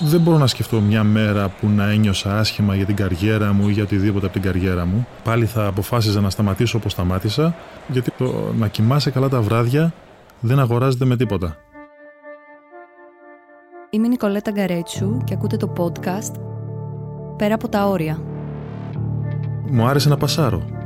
[0.00, 3.72] δεν μπορώ να σκεφτώ μια μέρα που να ένιωσα άσχημα για την καριέρα μου ή
[3.72, 5.06] για οτιδήποτε από την καριέρα μου.
[5.24, 7.54] Πάλι θα αποφάσιζα να σταματήσω όπως σταμάτησα,
[7.88, 9.92] γιατί το να κοιμάσαι καλά τα βράδια
[10.40, 11.56] δεν αγοράζεται με τίποτα.
[13.90, 16.34] Είμαι η Νικολέτα Γκαρέτσου και ακούτε το podcast
[17.36, 18.22] «Πέρα από τα όρια».
[19.70, 20.77] Μου άρεσε να πασάρω.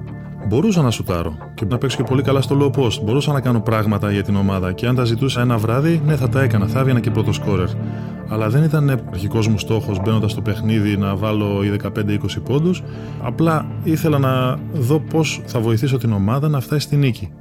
[0.46, 3.02] Μπορούσα να σουτάρω και να παίξω και πολύ καλά στο low post.
[3.02, 6.28] Μπορούσα να κάνω πράγματα για την ομάδα και αν τα ζητούσα ένα βράδυ, ναι, θα
[6.28, 6.66] τα έκανα.
[6.66, 7.68] Θα έβγαινα και πρώτο σκόρερ.
[8.28, 12.82] Αλλά δεν ήταν αρχικός μου στόχος μπαίνοντας στο παιχνίδι να βάλω 15-20 πόντους.
[13.22, 17.32] Απλά ήθελα να δω πώς θα βοηθήσω την ομάδα να φτάσει στη νίκη.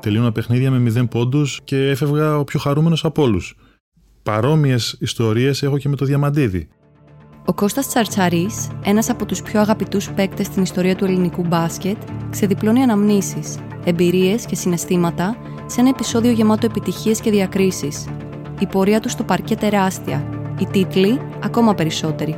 [0.00, 3.56] Τελείωνα παιχνίδια με 0 πόντους και έφευγα ο πιο χαρούμενος από όλους.
[4.22, 6.68] Παρόμοιες ιστορίες έχω και με το Διαμαντίδη.
[7.44, 11.96] Ο Κώστας Τσαρτσαρής, ένας από τους πιο αγαπητούς παίκτες στην ιστορία του ελληνικού μπάσκετ,
[12.30, 18.08] ξεδιπλώνει αναμνήσεις, εμπειρίες και συναισθήματα σε ένα επεισόδιο γεμάτο επιτυχίες και διακρίσεις.
[18.60, 20.28] Η πορεία του στο παρκέ τεράστια,
[20.58, 22.36] οι τίτλοι ακόμα περισσότεροι.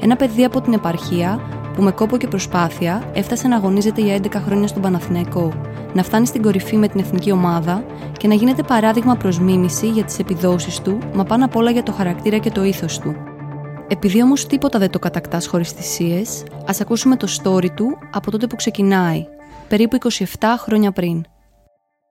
[0.00, 1.40] Ένα παιδί από την επαρχία
[1.74, 5.52] που με κόπο και προσπάθεια έφτασε να αγωνίζεται για 11 χρόνια στον Παναθηναϊκό,
[5.94, 10.04] να φτάνει στην κορυφή με την εθνική ομάδα και να γίνεται παράδειγμα προς μίμηση για
[10.04, 13.16] τις επιδόσεις του, μα πάνω απ' όλα για το χαρακτήρα και το ήθος του.
[13.88, 18.46] Επειδή όμως τίποτα δεν το κατακτάς χωρίς θυσίες, ας ακούσουμε το story του από τότε
[18.46, 19.26] που ξεκινάει,
[19.68, 20.24] περίπου 27
[20.58, 21.24] χρόνια πριν.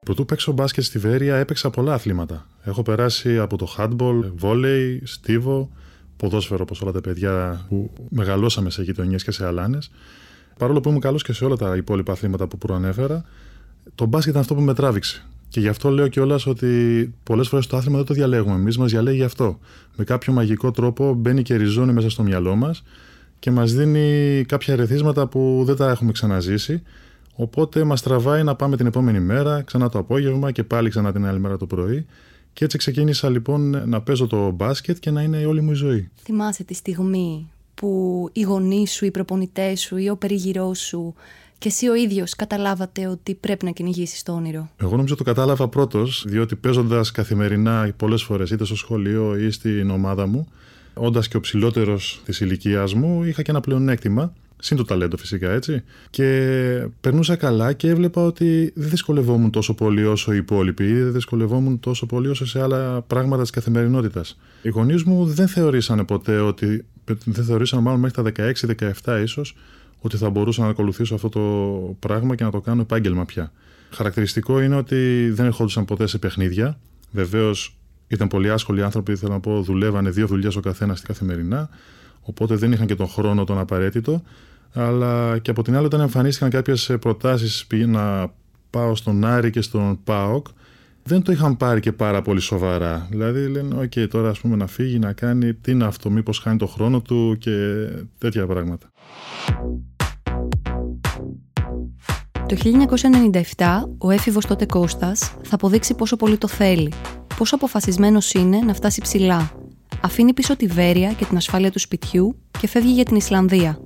[0.05, 2.47] Πρωτού παίξω μπάσκετ στη Βέρεια, έπαιξα πολλά αθλήματα.
[2.63, 5.69] Έχω περάσει από το handball, βόλεϊ, στίβο,
[6.17, 9.91] ποδόσφαιρο όπως όλα τα παιδιά που μεγαλώσαμε σε γειτονιές και σε αλάνες.
[10.57, 13.23] Παρόλο που ήμουν καλός και σε όλα τα υπόλοιπα αθλήματα που προανέφερα,
[13.95, 15.25] το μπάσκετ ήταν αυτό που με τράβηξε.
[15.49, 18.55] Και γι' αυτό λέω κιόλας ότι πολλές φορές το άθλημα δεν το διαλέγουμε.
[18.55, 19.59] Εμείς μας διαλέγει αυτό.
[19.95, 22.83] Με κάποιο μαγικό τρόπο μπαίνει και ριζώνει μέσα στο μυαλό μας
[23.39, 26.81] και μας δίνει κάποια ερεθίσματα που δεν τα έχουμε ξαναζήσει.
[27.35, 31.25] Οπότε μας τραβάει να πάμε την επόμενη μέρα, ξανά το απόγευμα και πάλι ξανά την
[31.25, 32.05] άλλη μέρα το πρωί.
[32.53, 36.09] Και έτσι ξεκίνησα λοιπόν να παίζω το μπάσκετ και να είναι όλη μου η ζωή.
[36.23, 41.13] Θυμάσαι τη στιγμή που οι γονείς σου, οι προπονητές σου ή ο περιγυρό σου
[41.65, 45.67] και εσύ ο ίδιος καταλάβατε ότι πρέπει να κυνηγήσεις το όνειρο; Εγώ νομίζω το κατάλαβα
[45.67, 50.47] πρώτος, διότι παίζοντας καθημερινά πολλές φορές είτε στο σχολείο ή στην ομάδα μου,
[50.93, 54.33] όντας και ο ψηλότερος της ηλικίας μου, είχα και ένα πλεονέκτημα.
[54.59, 55.83] Συν το ταλέντο φυσικά έτσι.
[56.09, 61.13] Και περνούσα καλά και έβλεπα ότι δεν δυσκολευόμουν τόσο πολύ όσο οι υπόλοιποι ή δεν
[61.13, 64.37] δυσκολευόμουν τόσο πολύ όσο σε άλλα πράγματα της καθημερινότητας.
[64.61, 66.85] Οι γονείς μου δεν θεωρήσανε ποτέ ότι.
[67.25, 68.53] Δεν θεωρήσαν μάλλον μέχρι τα
[69.03, 69.55] 16-17 ίσως
[70.05, 71.39] ότι θα μπορούσα να ακολουθήσω αυτό το
[71.99, 73.51] πράγμα και να το κάνω επάγγελμα πια.
[73.89, 76.79] Χαρακτηριστικό είναι ότι δεν ερχόντουσαν ποτέ σε παιχνίδια.
[77.11, 77.77] Βεβαίως
[78.07, 81.69] ήταν πολύ άσχολοι άνθρωποι, θέλω να πω, δουλεύανε δύο δουλειές ο καθένας στην καθημερινά.
[82.21, 84.23] Οπότε δεν είχαν και τον χρόνο τον απαραίτητο.
[84.73, 88.33] Αλλά και από την άλλη, όταν εμφανίστηκαν κάποιες προτάσεις να
[88.69, 90.47] πάω στον Άρη και στον ΠΑΟΚ,
[91.03, 93.07] δεν το είχαν πάρει και πάρα πολύ σοβαρά.
[93.09, 96.57] Δηλαδή λένε, OK, τώρα ας πούμε να φύγει, να κάνει, τι είναι αυτό, μήπως χάνει
[96.57, 97.87] το χρόνο του και
[98.17, 98.89] τέτοια πράγματα.
[102.47, 102.55] Το
[103.55, 103.65] 1997
[103.97, 106.93] ο έφηβος τότε Κώστας θα αποδείξει πόσο πολύ το θέλει,
[107.37, 109.51] πόσο αποφασισμένος είναι να φτάσει ψηλά.
[110.01, 113.79] Αφήνει πίσω τη Βέρεια και την ασφάλεια του σπιτιού και φεύγει για την Ισλανδία.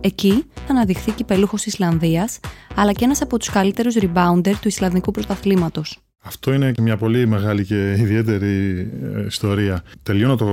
[0.00, 2.40] Εκεί θα αναδειχθεί κυπελούχος Ισλανδίας,
[2.74, 5.98] αλλά και ένας από τους καλύτερους rebounder του Ισλανδικού πρωταθλήματος.
[6.22, 9.82] Αυτό είναι μια πολύ μεγάλη και ιδιαίτερη ε, ιστορία.
[10.02, 10.48] Τελειώνω το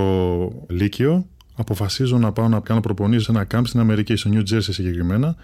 [0.70, 4.62] Λύκειο, αποφασίζω να πάω να κάνω προπονήσεις σε ένα κάμπ στην Αμερική, στο New Jersey
[4.62, 5.36] συγκεκριμένα,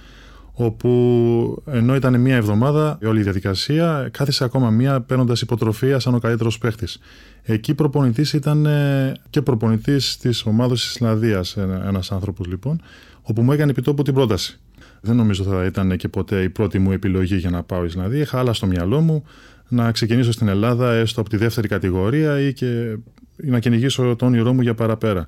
[0.58, 6.20] όπου ενώ ήταν μία εβδομάδα όλη η διαδικασία, κάθισε ακόμα μία παίρνοντας υποτροφία σαν ο
[6.20, 7.00] καλύτερος παίχτης.
[7.42, 12.82] Εκεί προπονητής ήταν ε, και προπονητής της ομάδα της Ισλανδίας, ένας άνθρωπος λοιπόν,
[13.22, 14.60] όπου μου έκανε επιτόπου την πρόταση.
[15.02, 18.22] Δεν νομίζω θα ήταν και ποτέ η πρώτη μου επιλογή για να πάω Ισλανδία.
[18.22, 19.24] Είχα άλλα στο μυαλό μου
[19.68, 22.98] να ξεκινήσω στην Ελλάδα έστω από τη δεύτερη κατηγορία ή και
[23.36, 25.28] να κυνηγήσω το όνειρό μου για παραπέρα.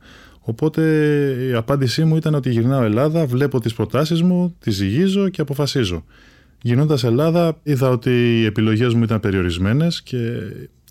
[0.49, 0.81] Οπότε
[1.49, 6.03] η απάντησή μου ήταν ότι γυρνάω Ελλάδα, βλέπω τις προτάσεις μου, τις ζυγίζω και αποφασίζω.
[6.61, 10.17] Γυρνώντας Ελλάδα είδα ότι οι επιλογές μου ήταν περιορισμένες και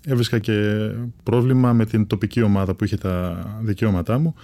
[0.05, 0.89] έβρισκα και
[1.23, 4.35] πρόβλημα με την τοπική ομάδα που είχε τα δικαιώματά μου.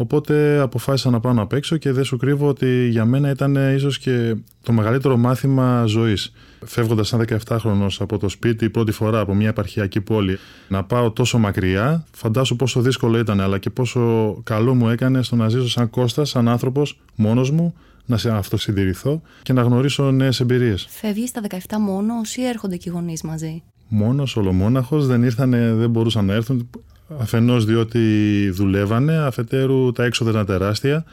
[0.00, 3.98] Οπότε αποφάσισα να πάω να παίξω και δεν σου κρύβω ότι για μένα ήταν ίσως
[3.98, 6.32] και το μεγαλύτερο μάθημα ζωής.
[6.64, 11.38] Φεύγοντας σαν 17χρονος από το σπίτι πρώτη φορά από μια επαρχιακή πόλη να πάω τόσο
[11.38, 15.90] μακριά, φαντάσου πόσο δύσκολο ήταν αλλά και πόσο καλό μου έκανε στο να ζήσω σαν
[15.90, 17.74] Κώστας, σαν άνθρωπος, μόνος μου,
[18.06, 20.86] να σε αυτοσυντηρηθώ και να γνωρίσω νέες εμπειρίες.
[20.90, 25.90] Φεύγεις στα 17 μόνος ή έρχονται και οι γονείς μαζί; Μόνος, ολομόναχος, δεν ήρθανε, δεν
[25.90, 26.70] μπορούσαν να έρθουν.
[27.18, 28.00] Αφενός διότι
[28.50, 31.04] δουλεύανε, αφετέρου τα έξοδα ήταν τεράστια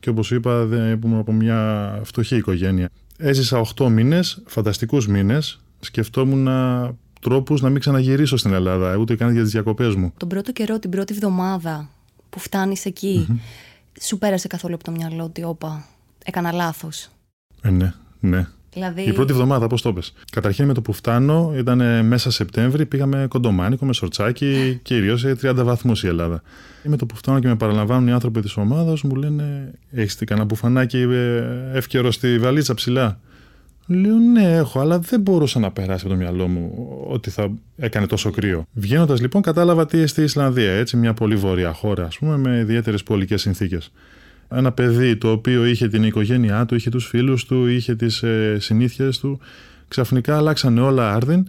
[0.00, 2.90] και όπως είπα δεν ήμουν από μια φτωχή οικογένεια.
[3.18, 6.48] Έζησα 8 μήνες, φανταστικούς μήνες, σκεφτόμουν
[7.20, 10.12] τρόπους να μην ξαναγυρίσω στην Ελλάδα, ούτε καν για τις διακοπές μου.
[10.16, 11.88] Τον πρώτο καιρό, την πρώτη εβδομάδα
[12.30, 12.86] που φτάνεις
[14.00, 15.86] σου πέρασε καθόλου από το μυαλό ότι όπα,
[16.24, 17.08] έκανα λάθος.
[17.62, 18.46] Ε, ναι, ναι.
[18.78, 19.02] Δηλαδή...
[19.02, 20.12] Η πρώτη εβδομάδα, πώς το πες.
[20.32, 25.54] Καταρχήν με το που φτάνω, ήταν μέσα Σεπτέμβρη, πήγαμε κοντομάνικο με σορτσάκι, κυρίως σε 30
[25.54, 26.42] βαθμούς η Ελλάδα.
[26.82, 30.46] Με το που φτάνω και με παραλαμβάνουν οι άνθρωποι της ομάδας, μου λένε: Έχεις κανένα
[30.46, 31.06] μπουφανάκι
[31.72, 33.20] εύκαιρο στη βαλίτσα ψηλά;
[33.86, 38.06] Λέω ναι, έχω, αλλά δεν μπορούσα να περάσει από το μυαλό μου ότι θα έκανε
[38.06, 38.66] τόσο κρύο.
[38.72, 43.02] Βγαίνοντας λοιπόν, κατάλαβα τι στη Ισλανδία, έτσι, μια πολύ βόρεια χώρα, ας πούμε, με ιδιαίτερες
[43.02, 43.92] πολικέ συνθήκες.
[44.50, 48.56] Ένα παιδί το οποίο είχε την οικογένειά του, είχε τους φίλους του, είχε τις ε,
[48.60, 49.40] συνήθειες του,
[49.88, 51.46] ξαφνικά αλλάξανε όλα άρδιν.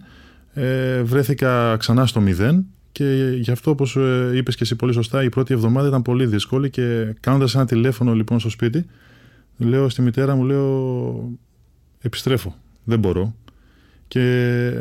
[0.54, 5.22] Ε, βρέθηκα ξανά στο μηδέν και γι' αυτό, όπως ε, είπες και εσύ πολύ σωστά,
[5.22, 8.86] η πρώτη εβδομάδα ήταν πολύ δύσκολη και κάνοντας ένα τηλέφωνο λοιπόν στο σπίτι,
[9.56, 11.30] λέω στη μητέρα μου, λέω
[12.00, 12.56] επιστρέφω.
[12.84, 13.34] Δεν μπορώ.
[14.08, 14.72] Και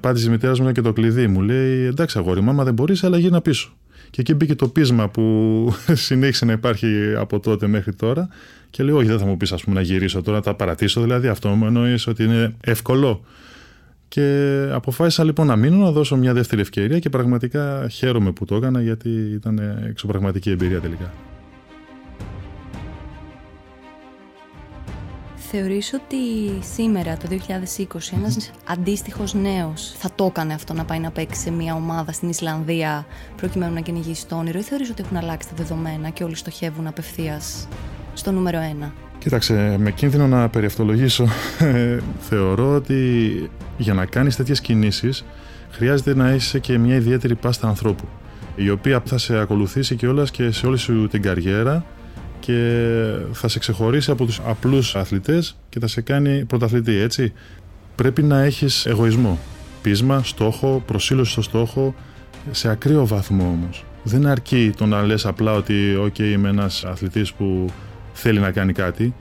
[0.00, 1.40] πάτησε η μητέρα μου και το κλειδί μου.
[1.40, 3.77] Λέει: Εντάξει, αγόρι, μάμα δεν μπορείς, αλλά γίνα πίσω.
[4.10, 5.22] Και εκεί μπήκε το πείσμα που
[6.06, 8.28] συνέχισε να υπάρχει από τότε μέχρι τώρα.
[8.70, 11.00] Και λέει: Όχι, δεν θα μου πεις, ας πούμε, να γυρίσω τώρα, να τα παρατήσω.
[11.00, 13.24] Δηλαδή, αυτό μου εννοείς ότι είναι εύκολο.
[14.08, 18.54] Και αποφάσισα λοιπόν να μείνω, να δώσω μια δεύτερη ευκαιρία και πραγματικά χαίρομαι που το
[18.54, 19.58] έκανα γιατί ήταν
[19.88, 21.12] εξωπραγματική εμπειρία τελικά.
[25.50, 26.16] Θεωρείς ότι
[26.74, 31.50] σήμερα το 2020 ένας αντίστοιχος νέος θα το έκανε αυτό να πάει να παίξει σε
[31.50, 33.06] μια ομάδα στην Ισλανδία
[33.36, 36.86] προκειμένου να κυνηγήσει το όνειρο ή θεωρείς ότι έχουν αλλάξει τα δεδομένα και όλοι στοχεύουν
[36.86, 37.68] απευθείας
[38.14, 41.26] στο νούμερο ένα; Κοίταξε, με κίνδυνο να περιευτολογήσω,
[42.28, 45.24] θεωρώ ότι για να κάνεις τέτοιες κινήσεις
[45.70, 48.04] χρειάζεται να είσαι και μια ιδιαίτερη πάστα ανθρώπου
[48.56, 51.84] η οποία θα σε ακολουθήσει και όλας και σε όλη σου την καριέρα
[52.40, 52.90] και
[53.32, 57.32] θα σε ξεχωρίσει από τους απλούς αθλητές και θα σε κάνει πρωταθλητή, έτσι.
[57.94, 59.38] Πρέπει να έχεις εγωισμό,
[59.82, 61.94] πείσμα, στόχο, προσήλωση στο στόχο,
[62.50, 63.84] σε ακραίο βαθμό όμως.
[64.02, 67.66] Δεν αρκεί το να λες απλά ότι «ΟΚ, είμαι ένας αθλητής που
[68.12, 69.14] θέλει να κάνει κάτι».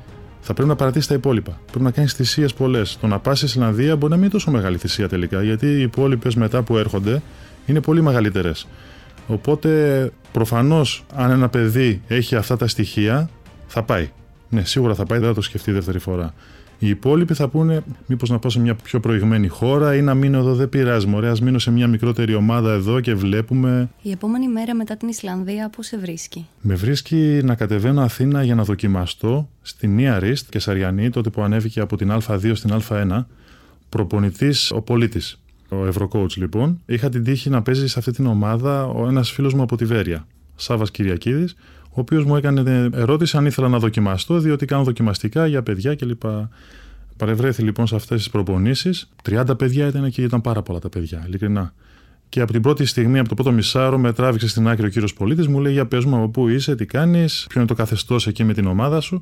[0.50, 1.60] Θα πρέπει να παρατήσεις τα υπόλοιπα.
[1.68, 2.98] Πρέπει να κάνεις θυσίες πολλές.
[3.02, 5.82] Το να πας στη Ισλανδία μπορεί να μην είναι τόσο μεγάλη θυσία τελικά, γιατί οι
[5.82, 7.22] υπόλοιπες μετά που έρχονται
[7.66, 8.68] είναι πολύ μεγαλύτερες.
[9.28, 13.30] Οπότε προφανώς, αν ένα παιδί έχει αυτά τα στοιχεία,
[13.68, 14.10] θα πάει.
[14.50, 16.34] Ναι, σίγουρα θα πάει, δεν θα το σκεφτεί δεύτερη φορά.
[16.80, 20.38] Οι υπόλοιποι θα πούνε, μήπως να πάω σε μια πιο προηγμένη χώρα ή να μείνω
[20.38, 21.08] εδώ, δεν πειράζει.
[21.08, 23.90] Μωρέ, ας μείνω σε μια μικρότερη ομάδα εδώ και βλέπουμε.
[24.02, 28.56] Η επόμενη μέρα μετά την Ισλανδία, πώ σε βρίσκει; Με βρίσκει να κατεβαίνω Αθήνα για
[28.56, 33.26] να δοκιμαστώ στη Νία Ρίστ και Σαριανή, τότε που ανέβηκε από την Α2 στην Α1,
[33.90, 35.40] προπονητής ο πολίτης.
[35.70, 36.82] Ο Ευρωκόουτς λοιπόν.
[36.86, 39.86] Είχα την τύχη να παίζει σε αυτή την ομάδα ο ένας φίλος μου από τη
[39.86, 45.48] Βέρεια, Σάβας Κυριακίδης, ο οποίος μου έκανε ερώτηση αν ήθελα να δοκιμαστώ, διότι κάνω δοκιμαστικά
[45.48, 46.22] για παιδιά κλπ.
[47.18, 49.10] Παρευρέθη λοιπόν σε αυτές τις προπονήσεις.
[49.30, 51.74] 30 παιδιά ήταν και ήταν πάρα πολλά τα παιδιά, ειλικρινά.
[52.30, 55.14] Και από την πρώτη στιγμή, από το πρώτο μισάρο, με τράβηξε στην άκρη ο κύριος
[55.14, 58.28] Πολίτης, μου λέει: Για πες μου, από πού είσαι, τι κάνεις, ποιο είναι το καθεστώς
[58.28, 59.22] εκεί με την ομάδα σου.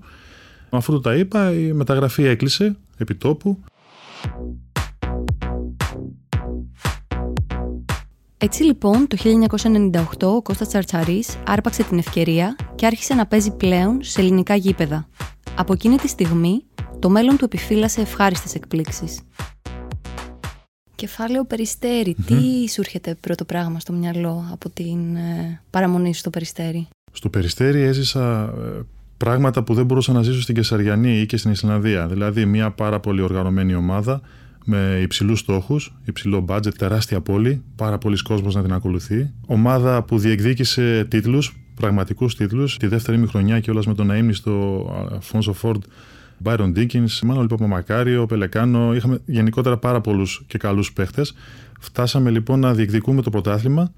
[0.70, 3.60] Αφού του τα είπα, η μεταγραφή έκλεισε επί τόπου.
[8.38, 9.18] Έτσι λοιπόν το
[9.92, 15.08] 1998 ο Κώστας Τσαρτσαρής άρπαξε την ευκαιρία και άρχισε να παίζει πλέον σε ελληνικά γήπεδα.
[15.56, 16.64] Από εκείνη τη στιγμή
[17.00, 19.22] το μέλλον του επιφύλασε ευχάριστες εκπλήξεις.
[20.96, 21.48] Κεφάλαιο
[22.26, 26.88] Τι σου έρχεται πρώτο πράγμα στο μυαλό από την ε, παραμονή σου στο Περιστέρι.
[27.12, 28.82] Στο Περιστέρι έζησα ε,
[29.18, 32.08] πράγματα που δεν μπορούσα να ζήσω στην Κεσαριανή ή και στην Ισλανδία.
[32.08, 34.22] Δηλαδή μια πάρα πολύ οργανωμένη ομάδα
[34.66, 39.32] με υψηλούς στόχους, υψηλό μπάτζετ, τεράστια πόλη, πάρα πολλοί κόσμος να την ακολουθεί.
[39.46, 44.86] Ομάδα που διεκδίκησε τίτλους, πραγματικούς τίτλους, τη δεύτερη μη χρονιά και όλας με τον αίμνηστο
[45.22, 45.84] Φόνσο Φόρντ,
[46.38, 48.96] Μπάιρον Ντίκιν, μάλλον λοιπόν Μακάριο, Πελεκάνο.
[48.96, 51.34] Είχαμε γενικότερα πάρα πολλούς και καλούς παίχτες.
[51.80, 53.92] Φτάσαμε λοιπόν να διεκδικούμε το πρωτάθλημα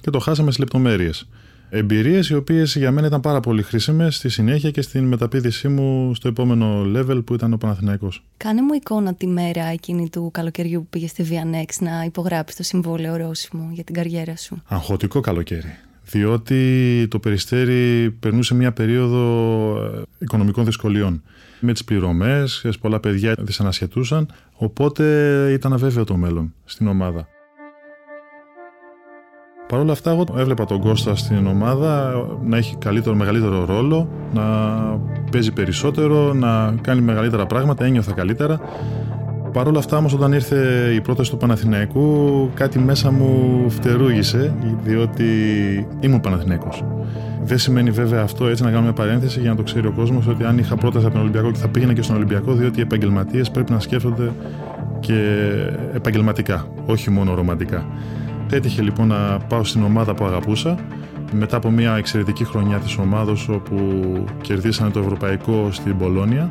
[0.00, 1.28] και το χάσαμε στις λεπτομέρειες
[1.74, 6.14] εμπειρίες οι οποίες για μένα ήταν πάρα πολύ χρήσιμες στη συνέχεια και στην μεταπίδησή μου
[6.14, 8.24] στο επόμενο level που ήταν ο Παναθηναϊκός.
[8.36, 12.62] Κάνε μου εικόνα τη μέρα εκείνη του καλοκαιριού που πήγες στη Vianex να υπογράψεις το
[12.62, 14.62] συμβόλαιο ορόσημο για την καριέρα σου.
[14.66, 15.76] Αγχωτικό καλοκαίρι.
[16.10, 19.22] Διότι το περιστέρι περνούσε μια περίοδο
[19.84, 21.22] ε, οικονομικών δυσκολιών.
[21.60, 24.28] Με τις πληρωμές, πολλά παιδιά δυσανασχετούσαν.
[24.52, 25.04] Οπότε
[25.52, 27.28] ήταν αβέβαιο το μέλλον στην ομάδα.
[29.72, 32.12] Παρ' όλα αυτά, εγώ έβλεπα τον Κώστα στην ομάδα
[32.44, 34.42] να έχει καλύτερο, μεγαλύτερο ρόλο, να
[35.30, 38.60] παίζει περισσότερο, να κάνει μεγαλύτερα πράγματα, ένιωθα καλύτερα.
[39.52, 45.24] Παρ' όλα αυτά, όμως, όταν ήρθε η πρόταση του Παναθηναϊκού, κάτι μέσα μου φτερούγησε, διότι
[46.00, 46.84] ήμουν Παναθηναϊκός.
[47.42, 50.26] Δεν σημαίνει βέβαια αυτό έτσι να κάνω μια παρένθεση για να το ξέρει ο κόσμος
[50.26, 52.82] ότι αν είχα πρόταση από τον Ολυμπιακό και θα πήγαινα και στον Ολυμπιακό, διότι οι
[52.82, 54.30] επαγγελματίες πρέπει να σκέφτονται
[55.00, 55.14] και
[55.94, 57.86] επαγγελματικά, όχι μόνο ρομαντικά.
[58.54, 60.78] Έτυχε λοιπόν να πάω στην ομάδα που αγαπούσα
[61.32, 63.76] μετά από μια εξαιρετική χρονιά της ομάδος όπου
[64.40, 66.50] κερδίσανε το ευρωπαϊκό στην Πολώνια.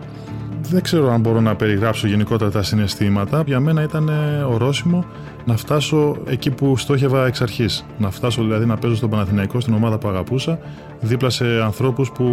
[0.61, 3.43] Δεν ξέρω αν μπορώ να περιγράψω γενικότερα τα συναισθήματα.
[3.45, 4.09] Για μένα ήταν
[4.49, 5.05] ορόσημο
[5.45, 7.85] να φτάσω εκεί που στόχευα εξ αρχής.
[7.97, 10.59] Να φτάσω δηλαδή να παίζω στον Παναθηναϊκό, στην ομάδα που αγαπούσα,
[10.99, 12.25] δίπλα σε ανθρώπους που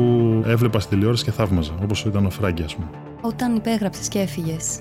[0.47, 2.89] έβλεπα στη τηλεόραση και θαύμαζα, όπως ήταν ο Φράγκη, ας πούμε.
[3.21, 4.79] Όταν υπέγραψες και έφυγες,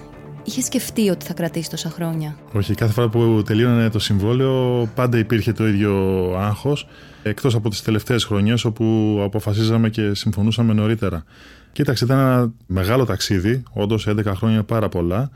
[0.48, 5.18] είχε σκεφτεί ότι θα κρατήσει τόσα χρόνια; Όχι, κάθε φορά που τελείωνε το συμβόλαιο, πάντα
[5.18, 5.94] υπήρχε το ίδιο
[6.39, 6.88] άγχος.
[7.24, 11.24] Εκτός από τις τελευταίες χρονιές όπου αποφασίζαμε και συμφωνούσαμε νωρίτερα.
[11.72, 15.30] Κοίταξε, ήταν ένα μεγάλο ταξίδι, όντως 11 χρόνια πάρα πολλά.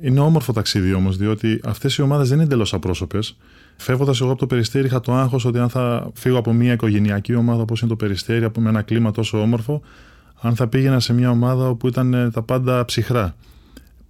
[0.00, 3.36] Είναι όμορφο ταξίδι όμως, διότι αυτές οι ομάδες δεν είναι εντελώς απρόσωπες.
[3.76, 7.34] Φεύγοντας εγώ από το περιστέρι, είχα το άγχος ότι αν θα φύγω από μια οικογενειακή
[7.34, 9.82] ομάδα όπως είναι το περιστέρι, από ένα κλίμα τόσο όμορφο,
[10.40, 13.34] αν θα πήγαινα σε μια ομάδα όπου ήταν ε, τα πάντα ψυχρά.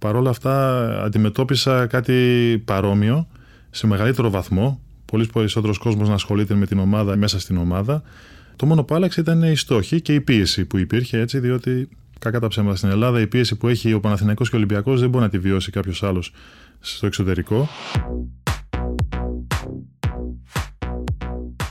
[0.05, 3.27] Παρ' όλα αυτά, αντιμετώπισα κάτι παρόμοιο
[3.69, 4.79] σε μεγαλύτερο βαθμό.
[5.05, 8.03] Πολύ περισσότερος κόσμος να ασχολείται με την ομάδα μέσα στην ομάδα.
[8.55, 12.39] Το μόνο που άλλαξε ήταν η στόχη και η πίεση που υπήρχε έτσι, διότι κακά
[12.39, 15.23] τα ψέματα στην Ελλάδα, η πίεση που έχει ο Παναθηναϊκός και ο Ολυμπιακός δεν μπορεί
[15.23, 16.31] να τη βιώσει κάποιος άλλος
[16.79, 17.69] στο εξωτερικό.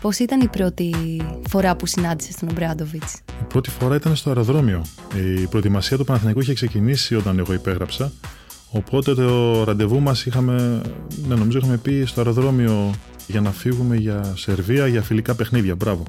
[0.00, 0.94] Πώς ήταν η πρώτη
[1.48, 4.84] φορά που συνάντησες τον Ομπράντοβιτς, Η πρώτη φορά ήταν στο αεροδρόμιο.
[5.40, 8.12] Η προετοιμασία του Παναθηναϊκού είχε ξεκινήσει όταν εγώ υπέγραψα.
[8.70, 10.80] Οπότε το ραντεβού μας είχαμε,
[11.28, 12.94] ναι, νομίζω είχαμε πει στο αεροδρόμιο
[13.26, 15.74] για να φύγουμε για Σερβία για φιλικά παιχνίδια.
[15.74, 16.02] Μπράβο.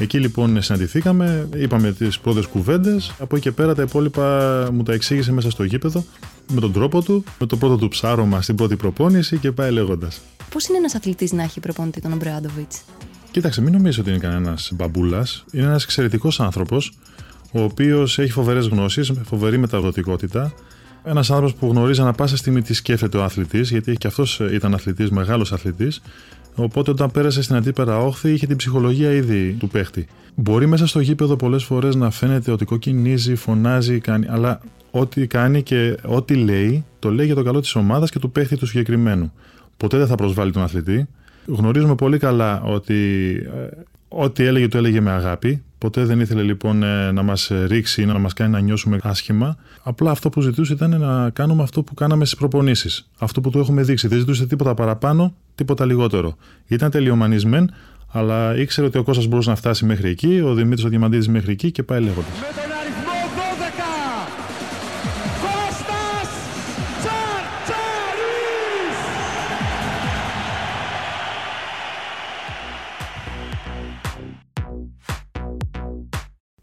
[0.00, 3.12] Εκεί λοιπόν συναντηθήκαμε, είπαμε τις πρώτες κουβέντες.
[3.18, 6.04] Από εκεί και πέρα τα υπόλοιπα μου τα εξήγησε μέσα στο γήπεδο
[6.52, 10.20] με τον τρόπο του, με το πρώτο του ψάρωμα στην πρώτη προπόνηση και πάει λέγοντας.
[10.50, 12.72] Πώς είναι ένας αθλητής να έχει προπονητή τον Ομπράντοβιτ,
[13.32, 15.44] Κοίταξε, μην νομίζεις ότι είναι κανένας μπαμπούλας.
[15.52, 16.92] Είναι ένας εξαιρετικός άνθρωπος,
[17.52, 20.52] ο οποίος έχει φοβερές γνώσεις, φοβερή μεταδοτικότητα.
[21.04, 24.74] Ένας άνθρωπος που γνωρίζει ανα πάσα στιγμή τι σκέφτεται ο αθλητής, γιατί και αυτός ήταν
[24.74, 26.02] αθλητής, μεγάλος αθλητής.
[26.54, 30.06] Οπότε όταν πέρασε στην αντίπερα όχθη είχε την ψυχολογία ήδη του παίχτη.
[30.34, 34.60] Μπορεί μέσα στο γήπεδο πολλές φορές να φαίνεται ότι κοκκινίζει, φωνάζει, κάνει, αλλά
[34.90, 38.56] ό,τι κάνει και ό,τι λέει, το λέει για το καλό της ομάδας και του παίχτη
[38.56, 39.32] του συγκεκριμένου.
[39.76, 41.08] Ποτέ δεν θα προσβάλλει τον αθλητή.
[41.46, 43.76] Γνωρίζουμε πολύ καλά ότι ε,
[44.08, 45.62] ό,τι έλεγε το έλεγε με αγάπη.
[45.78, 49.56] Ποτέ δεν ήθελε λοιπόν ε, να μας ρίξει ή να μας κάνει να νιώσουμε άσχημα.
[49.82, 53.10] Απλά αυτό που ζητούσε ήταν να κάνουμε αυτό που κάναμε στις προπονήσεις.
[53.18, 54.08] Αυτό που του έχουμε δείξει.
[54.08, 56.36] Δεν ζητούσε τίποτα παραπάνω, τίποτα λιγότερο.
[56.66, 57.70] Ήταν τελειομανισμέν,
[58.08, 61.52] αλλά ήξερε ότι ο Κώστας μπορούσε να φτάσει μέχρι εκεί, ο Δημήτρης ο Διαμαντίδης μέχρι
[61.52, 62.32] εκεί και πάει λέγοντας.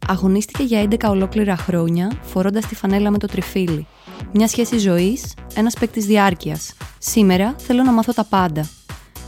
[0.10, 3.88] Αγωνίστηκε για 11 ολόκληρα χρόνια φορώντας τη φανέλα με το τριφύλι.
[4.34, 6.74] Μια σχέση ζωής, ένας παίκτης διάρκειας.
[6.98, 8.70] Σήμερα θέλω να μάθω τα πάντα.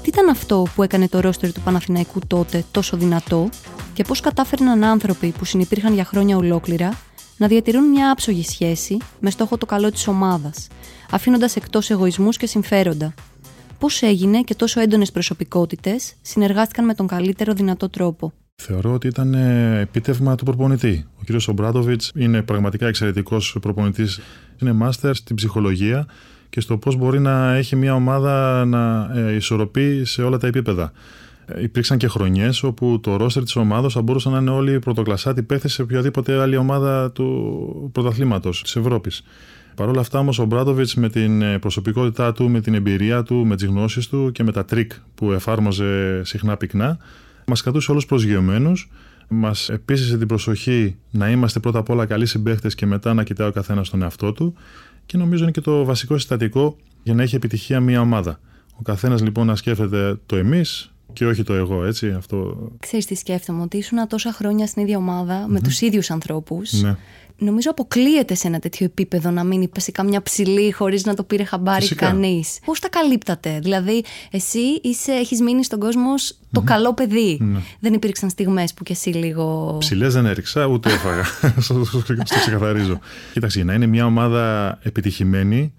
[0.02, 3.50] Τι ήταν αυτό που έκανε το ρόστερ του Παναθηναϊκού τότε τόσο δυνατό
[3.94, 6.98] και πώς κατάφερναν άνθρωποι που συνεπήρχαν για χρόνια ολόκληρα
[7.38, 10.68] να διατηρούν μια άψογη σχέση με στόχο το καλό της ομάδας,
[11.12, 13.14] αφήνοντας εκτός εγωισμούς και συμφέροντα.
[13.80, 18.34] Πώς έγινε και τόσο έντονες προσωπικότητες συνεργάστηκαν με τον καλύτερο δυνατό τρόπο.
[18.64, 21.06] Θεωρώ ότι ήταν ε, επίτευγμα του προπονητή.
[21.20, 21.48] Ο κ.
[21.48, 24.20] Ομπράντοβιτς είναι πραγματικά εξαιρετικός προπονητής.
[24.62, 26.08] Είναι μάστερ στην ψυχολογία
[26.50, 30.92] και στο πώς μπορεί να έχει μια ομάδα να ε, ισορροπεί σε όλα τα επίπεδα.
[31.46, 35.44] Ε, υπήρξαν και χρονιές όπου το ρόστερ της ομάδας θα μπορούσε να είναι όλοι πρωτοκλασσάτοι
[35.44, 39.24] παίχτες σε οποιαδήποτε άλλη ομάδα του πρωταθλήματος της Ευρώπης.
[39.76, 43.56] Παρ' όλα αυτά όμως ο Ομπράντοβιτς με την προσωπικότητά του, με την εμπειρία του, με
[43.56, 46.98] τις γνώσεις του και με τα τρικ που εφάρμοζε συχνά πυκνά,
[47.46, 48.90] Μας κρατούσε όλους προσγειωμένους.
[49.28, 53.48] Μας επίση την προσοχή να είμαστε πρώτα απ' όλα καλοί συμπαίχτες και μετά να κοιτάει
[53.48, 54.54] ο καθένας τον εαυτό του.
[55.06, 58.40] Και νομίζω είναι και το βασικό συστατικό για να έχει επιτυχία μια ομάδα.
[58.76, 62.12] Ο καθένας λοιπόν να σκέφτεται το εμείς και όχι το εγώ, έτσι.
[62.12, 62.70] Αυτό...
[62.80, 66.82] Ξέρεις τι σκέφτομαι, ότι ήσουν τόσα χρόνια στην ίδια ομάδα, με τους ίδιους ανθρώπους.
[66.82, 66.98] Ναι
[67.42, 71.44] νομίζω αποκλείεται σε ένα τέτοιο επίπεδο να μείνει σε καμιά ψηλή χωρίς να το πήρε
[71.44, 72.60] χαμπάρι κανείς.
[72.66, 74.60] Πώς τα καλύπτατε, Δηλαδή, εσύ
[75.20, 76.14] έχεις μείνει στον κόσμο
[76.52, 77.38] το καλό παιδί.
[77.42, 77.60] Ναι.
[77.80, 79.76] Δεν υπήρξαν στιγμές που κι εσύ λίγο.
[79.80, 81.24] Ψηλές δεν έριξα, ούτε έφαγα.
[81.62, 82.04] Στο
[82.40, 83.00] ξεκαθαρίζω.
[83.34, 85.74] Κοίταξε, να είναι μια ομάδα επιτυχημένη.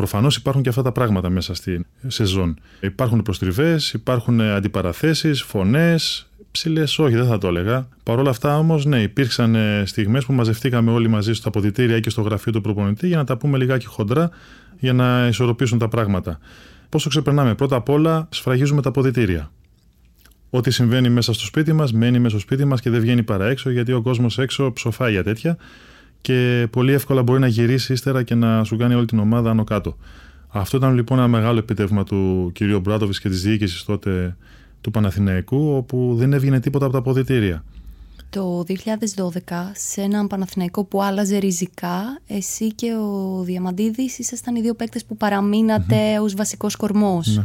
[0.00, 2.58] Προφανώς υπάρχουν και αυτά τα πράγματα μέσα στη σεζόν.
[2.80, 7.88] Υπάρχουν προστριβές, υπάρχουν αντιπαραθέσεις, φωνές, ψηλές, όχι, δεν θα το έλεγα.
[8.02, 12.00] Παρ' όλα αυτά όμως, ναι, υπήρξαν ε, στιγμές που μαζευτήκαμε όλοι μαζί στα αποδητήρια ή
[12.00, 14.30] και στο γραφείο του προπονητή για να τα πούμε λιγάκι χοντρά
[14.78, 16.38] για να ισορροπήσουν τα πράγματα.
[16.88, 19.50] Πώ το ξεπερνάμε, πρώτα απ' όλα σφραγίζουμε τα αποδητήρια.
[20.50, 23.46] Ό,τι συμβαίνει μέσα στο σπίτι μας, μένει μέσα στο σπίτι μας και δεν βγαίνει παρά
[23.46, 25.56] έξω, γιατί ο κόσμος έξω ψοφάει για τέτοια
[26.20, 29.64] και πολύ εύκολα μπορεί να γυρίσει ύστερα και να σου κάνει όλη την ομάδα άνω
[29.64, 29.96] κάτω.
[30.48, 32.80] Αυτό ήταν λοιπόν ένα μεγάλο επιτεύγμα του κ.
[32.80, 34.36] Μπράτοβη και της διοίκησης τότε
[34.80, 37.64] του Παναθηναϊκού, όπου δεν έβγαινε τίποτα από τα αποδητήρια.
[38.30, 38.72] Το 2012,
[39.74, 45.16] σε έναν Παναθηναϊκό που άλλαζε ριζικά, εσύ και ο Διαμαντίδης ήσασταν οι δύο παίκτες που
[45.16, 46.22] παραμείνατε mm-hmm.
[46.22, 47.36] ως βασικός κορμός.
[47.36, 47.44] Ναι.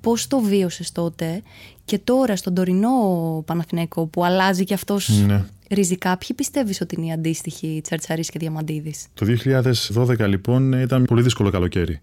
[0.00, 1.42] Πώς το βίωσες τότε
[1.84, 2.88] και τώρα στον τωρινό
[3.46, 5.44] Παναθηναϊκό που αλλάζει και αυτός ναι.
[5.70, 11.22] Ριζικά, ποιοι πιστεύεις ότι είναι οι αντίστοιχοι Τσαρτσαρής και Διαμαντίδης; Το 2012 λοιπόν ήταν πολύ
[11.22, 12.00] δύσκολο καλοκαίρι.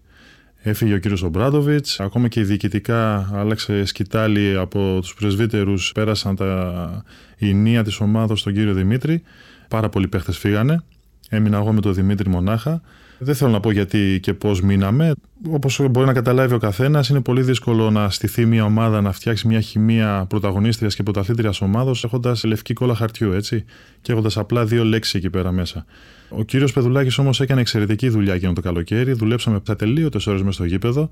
[0.62, 7.04] Έφυγε ο κύριος Ομπράντοβιτς, ακόμα και διοικητικά άλλαξε σκητάλη από τους πρεσβύτερους, πέρασαν τα
[7.38, 9.22] ηνία της ομάδας στον κύριο Δημήτρη.
[9.68, 10.82] Πάρα πολλοί παίχτες φύγανε.
[11.28, 12.80] Έμεινα εγώ με τον Δημήτρη μονάχα.
[13.18, 15.12] Δεν θέλω να πω γιατί και πώς μείναμε.
[15.50, 19.46] Όπως μπορεί να καταλάβει ο καθένας, είναι πολύ δύσκολο να στηθεί μια ομάδα, να φτιάξει
[19.46, 23.64] μια χημεία πρωταγωνίστριας και πρωταθλήτριας ομάδα έχοντας λευκή κόλλα χαρτιού, έτσι.
[24.00, 25.84] Και έχοντας απλά δύο λέξεις εκεί πέρα μέσα.
[26.28, 29.12] Ο κύριος Πεδουλάκης όμως έκανε εξαιρετική δουλειά εκείνο το καλοκαίρι.
[29.12, 31.08] Δουλέψαμε ατελείωτες ώρες μες στο γήπεδο.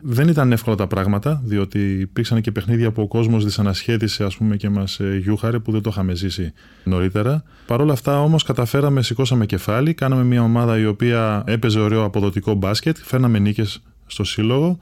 [0.00, 4.56] Δεν ήταν εύκολα τα πράγματα, διότι υπήρξαν και παιχνίδια που ο κόσμος δυσανασχέτησε ας πούμε,
[4.56, 6.52] και μας ε, γιούχαρε που δεν το είχαμε ζήσει
[6.84, 7.42] νωρίτερα.
[7.66, 12.54] Παρ' όλα αυτά όμως καταφέραμε, σηκώσαμε κεφάλι, κάναμε μια ομάδα η οποία έπαιζε ωραίο αποδοτικό
[12.54, 14.78] μπάσκετ, φέρναμε νίκες στο σύλλογο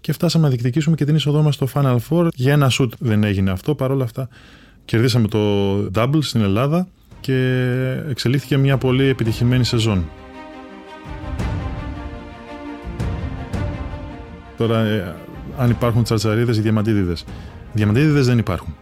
[0.00, 2.28] και φτάσαμε να διεκδικήσουμε και την είσοδό μας στο Final Four.
[2.34, 3.74] Για ένα σουτ δεν έγινε αυτό.
[3.74, 4.28] Παρ' όλα αυτά
[4.84, 6.88] κερδίσαμε το double στην Ελλάδα
[7.20, 7.62] και
[8.08, 10.04] εξελίχθηκε μια πολύ επιτυχημένη σεζόν.
[14.56, 15.14] Τώρα, ε,
[15.58, 17.24] αν υπάρχουν τσαρτσαρίδες ή διαμαντίδιδες.
[17.72, 18.76] Διαμαντίδιδες δεν υπάρχουν.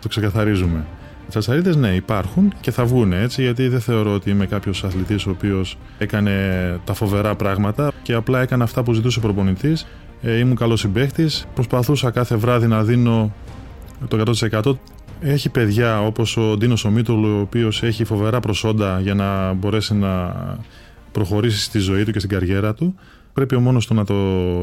[0.00, 0.84] Το ξεκαθαρίζουμε.
[1.28, 5.30] Τσαρτσαρίδες, ναι, υπάρχουν και θα βγουν έτσι, γιατί δεν θεωρώ ότι είμαι κάποιος αθλητής ο
[5.30, 6.32] οποίος έκανε
[6.84, 9.86] τα φοβερά πράγματα και απλά έκανε αυτά που ζητούσε ο προπονητής.
[10.22, 11.46] Ε, ήμουν καλός συμπαίχτης.
[11.54, 13.32] Προσπαθούσα κάθε βράδυ να δίνω
[14.08, 14.78] το 100%.
[15.20, 20.34] Έχει παιδιά όπως ο Ντίνος Ομίτολου, ο οποίος έχει φοβερά προσόντα για να μπορέσει να
[21.14, 22.94] προχωρήσεις στη ζωή του και στην καριέρα του.
[23.32, 24.14] Πρέπει ο μόνος του να το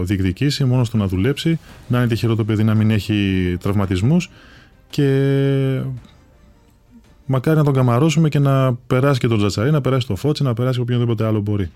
[0.04, 4.30] διεκδικήσει, μόνος του να δουλέψει, να είναι τυχερό το παιδί να μην έχει τραυματισμούς
[4.90, 5.08] και
[7.26, 10.54] μακάρι να τον καμαρώσουμε και να περάσει και τον Τζατσαρί, να περάσει το Φώτσι, να
[10.54, 11.72] περάσει οποιοδήποτε άλλο μπορεί.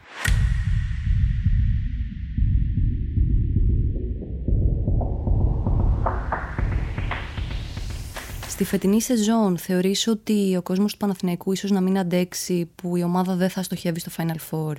[8.55, 13.03] Στη φετινή σεζόν θεωρείς ότι ο κόσμος του Παναθηναϊκού ίσως να μην αντέξει που η
[13.03, 14.73] ομάδα δεν θα στοχεύει στο Final Four;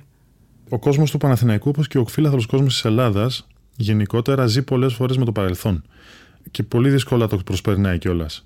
[0.69, 5.17] Ο κόσμος του Παναθηναϊκού όπως και ο φίλαθρος κόσμος της Ελλάδας γενικότερα ζει πολλές φορές
[5.17, 5.83] με το παρελθόν
[6.51, 8.45] και πολύ δύσκολα το προσπερνάει κιόλας.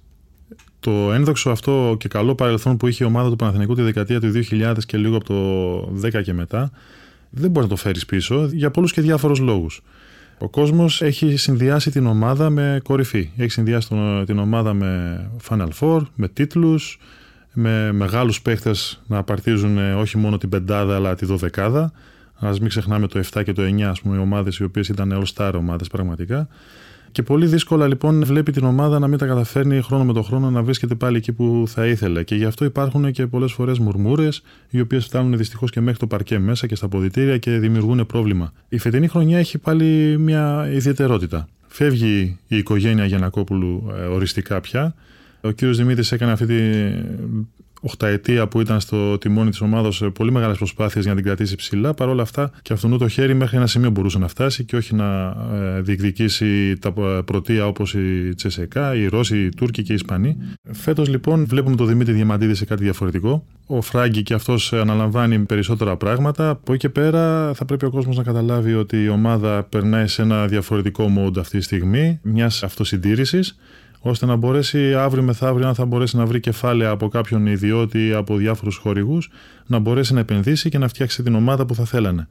[0.80, 4.32] Το ένδοξο αυτό και καλό παρελθόν που είχε η ομάδα του Παναθηναϊκού τη δεκαετία του
[4.52, 6.72] 2000 και λίγο από το 10 και μετά
[7.30, 9.82] δεν μπορεί να το φέρεις πίσω για πολλούς και διάφορους λόγους.
[10.42, 13.30] Ο κόσμος έχει συνδυάσει την ομάδα με κορυφή.
[13.38, 13.88] Έχει συνδυάσει
[14.26, 17.00] την ομάδα με Final Four, με τίτλους,
[17.54, 21.92] με μεγάλους παίχτες να απαρτίζουν ε, όχι μόνο την πεντάδα αλλά τη δωδεκάδα.
[22.40, 25.24] Α μην ξεχνάμε το 7 και το 9, ας πούμε, οι ομάδες οι οποίες ήταν
[25.24, 26.48] all-star ομάδες πραγματικά.
[27.12, 30.50] Και πολύ δύσκολα λοιπόν βλέπει την ομάδα να μην τα καταφέρνει χρόνο με το χρόνο
[30.50, 32.24] να βρίσκεται πάλι εκεί που θα ήθελε.
[32.24, 36.08] Και γι' αυτό υπάρχουν και πολλές φορές μουρμούρες, οι οποίες φτάνουν δυστυχώς και μέχρι το
[36.08, 38.54] παρκέ μέσα και στα ποδητήρια και δημιουργούν πρόβλημα.
[38.70, 41.48] Η φετινή χρονιά έχει πάλι μια ιδιαιτερότητα.
[41.68, 44.96] Φεύγει η οικογένεια Γιανακόπουλου ε, οριστικά πια.
[45.42, 46.56] Ο κύριος Δημήτρης έκανε αυτή τη
[47.82, 51.94] οχταετία που ήταν στο τιμόνι της ομάδας πολύ μεγάλες προσπάθειες για να την κρατήσει ψηλά.
[51.94, 54.96] Παρ' όλα αυτά και αυτόν το χέρι μέχρι ένα σημείο μπορούσε να φτάσει και όχι
[54.96, 56.94] να ε, διεκδικήσει τα
[57.26, 60.38] πρωτεία όπως η Τσεσεκά, οι Ρώσοι, οι Τούρκοι και οι Ισπανοί.
[60.72, 63.46] Φέτος λοιπόν βλέπουμε τον Δημήτρη Διαμαντίδη σε κάτι διαφορετικό.
[63.66, 66.50] Ο Φράγκη και αυτός αναλαμβάνει περισσότερα πράγματα.
[66.50, 70.22] Από εκεί και πέρα θα πρέπει ο κόσμος να καταλάβει ότι η ομάδα περνάει σε
[70.22, 73.58] ένα διαφορετικό mode αυτή τη στιγμή, μιας αυτοσυντήρησης
[74.02, 78.14] ώστε να μπορέσει αύριο μεθαύριο, αν θα μπορέσει να βρει κεφάλαια από κάποιον ιδιώτη ή
[78.14, 79.30] από διάφορους χορηγούς,
[79.66, 82.28] να μπορέσει να επενδύσει και να φτιάξει την ομάδα που θα θέλανε.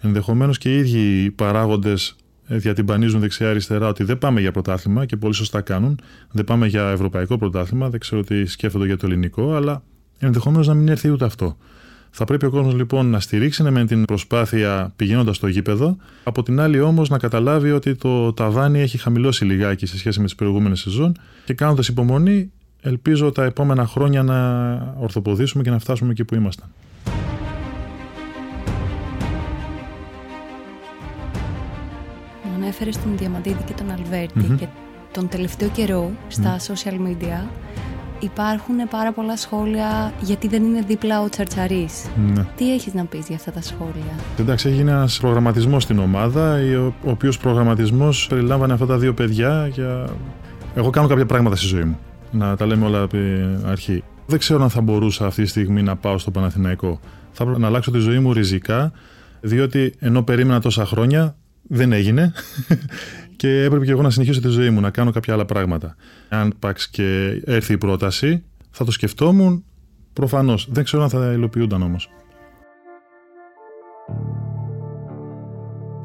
[0.00, 5.60] Ενδεχομένως και οι ίδιοι παράγοντες διατυμπανίζουν δεξιά-αριστερά ότι δεν πάμε για πρωτάθλημα και πολύ σωστά
[5.60, 6.00] κάνουν.
[6.30, 9.82] Δεν πάμε για ευρωπαϊκό πρωτάθλημα, δεν ξέρω τι σκέφτονται για το ελληνικό, αλλά
[10.18, 11.56] ενδεχομένως να μην έρθει ούτε αυτό.
[12.16, 15.96] Θα πρέπει ο κόσμος λοιπόν να στηρίξει ναι, με την προσπάθεια πηγαίνοντας στο γήπεδο.
[16.24, 20.24] Από την άλλη όμως να καταλάβει ότι το ταβάνι έχει χαμηλώσει λιγάκι σε σχέση με
[20.24, 26.10] τις προηγούμενες σεζόν και κάνοντας υπομονή, ελπίζω τα επόμενα χρόνια να ορθοποδήσουμε και να φτάσουμε
[26.10, 26.68] εκεί που ήμασταν.
[32.54, 34.66] Ανέφερες τον Διαμαντίδη και τον αλβερτη και
[35.12, 37.48] τον τελευταίο καιρό στα social media
[38.24, 42.04] υπάρχουν πάρα πολλά σχόλια γιατί δεν είναι δίπλα ο Τσαρτσαρής.
[42.34, 42.46] Ναι.
[42.56, 46.58] Τι έχεις να πεις για αυτά τα σχόλια; Εντάξει, έγινε ένας προγραμματισμός στην ομάδα,
[47.04, 49.66] ο οποίος προγραμματισμός περιλάμβανε αυτά τα δύο παιδιά.
[49.66, 50.08] Για...
[50.74, 51.98] Εγώ κάνω κάποια πράγματα στη ζωή μου.
[52.30, 54.02] Να τα λέμε όλα από την αρχή.
[54.26, 57.00] Δεν ξέρω αν θα μπορούσα αυτή τη στιγμή να πάω στο Παναθηναϊκό.
[57.32, 58.92] Θα έπρεπε να αλλάξω τη ζωή μου ριζικά,
[59.40, 61.36] διότι ενώ περίμενα τόσα χρόνια,
[61.68, 62.32] δεν έγινε.
[63.36, 65.96] Και έπρεπε και εγώ να συνεχίσω τη ζωή μου, να κάνω κάποια άλλα πράγματα.
[66.28, 69.64] Αν πάξει και έρθει η πρόταση, θα το σκεφτόμουν
[70.12, 70.68] προφανώς.
[70.70, 72.08] Δεν ξέρω αν θα υλοποιούνταν όμως.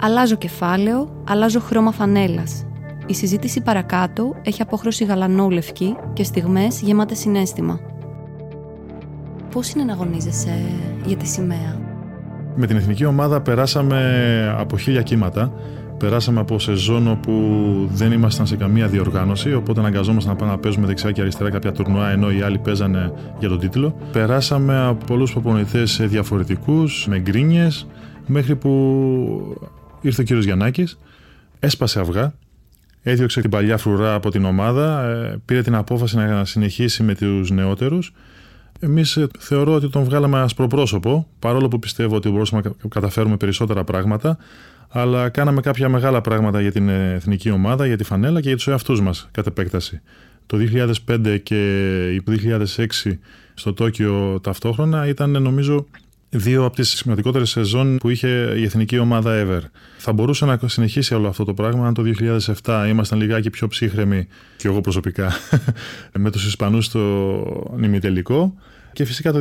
[0.02, 2.66] Αλλάζω κεφάλαιο, αλλάζω χρώμα φανέλας.
[3.06, 7.80] Η συζήτηση παρακάτω έχει απόχρωση γαλανόλευκη και στιγμές γεμάτες συνέστημα.
[9.52, 10.54] Πώς είναι να αγωνίζεσαι
[11.06, 11.80] για τη σημαία;
[12.56, 15.54] Με την εθνική ομάδα περάσαμε από χίλια κύματα.
[16.00, 17.34] Περάσαμε από σεζόν όπου
[17.92, 21.72] δεν ήμασταν σε καμία διοργάνωση, οπότε αναγκαζόμασταν να πάμε να παίζουμε δεξιά και αριστερά κάποια
[21.72, 23.96] τουρνουά, ενώ οι άλλοι παίζανε για τον τίτλο.
[24.12, 27.88] Περάσαμε από πολλούς προπονητές διαφορετικούς, με γκρίνιες,
[28.28, 29.58] μέχρι που
[30.02, 31.00] ήρθε ο κύριος Γιαννάκης,
[31.60, 32.34] έσπασε αυγά,
[33.02, 37.52] έδιωξε την παλιά φρουρά από την ομάδα, ε, πήρε την απόφαση να συνεχίσει με τους
[37.52, 38.14] νεότερους
[38.80, 43.84] Εμείς ε, θεωρώ ότι τον βγάλαμε ασπροπρόσωπο, παρόλο που πιστεύω ότι μπορούσαμε να καταφέρουμε περισσότερα
[43.84, 44.38] πράγματα.
[44.90, 48.58] Αλλά κάναμε κάποια μεγάλα πράγματα για την ε, εθνική ομάδα, για τη φανέλα και για
[48.58, 50.02] τους εαυτούς μας κατ' επέκταση.
[50.46, 50.58] Το
[51.08, 52.32] 2005 και το
[53.06, 53.12] 2006
[53.54, 55.86] στο Τόκιο ταυτόχρονα ήταν νομίζω
[56.30, 59.62] δύο από τις σημαντικότερες σεζόν που είχε η εθνική ομάδα ever.
[59.98, 62.04] Θα μπορούσε να συνεχίσει όλο αυτό το πράγμα αν το
[62.64, 65.32] 2007 ήμασταν λιγάκι πιο ψύχρεμοι, και εγώ προσωπικά,
[66.20, 68.54] με τους Ισπανούς στο νημιτελικό.
[68.94, 69.40] Και φυσικά το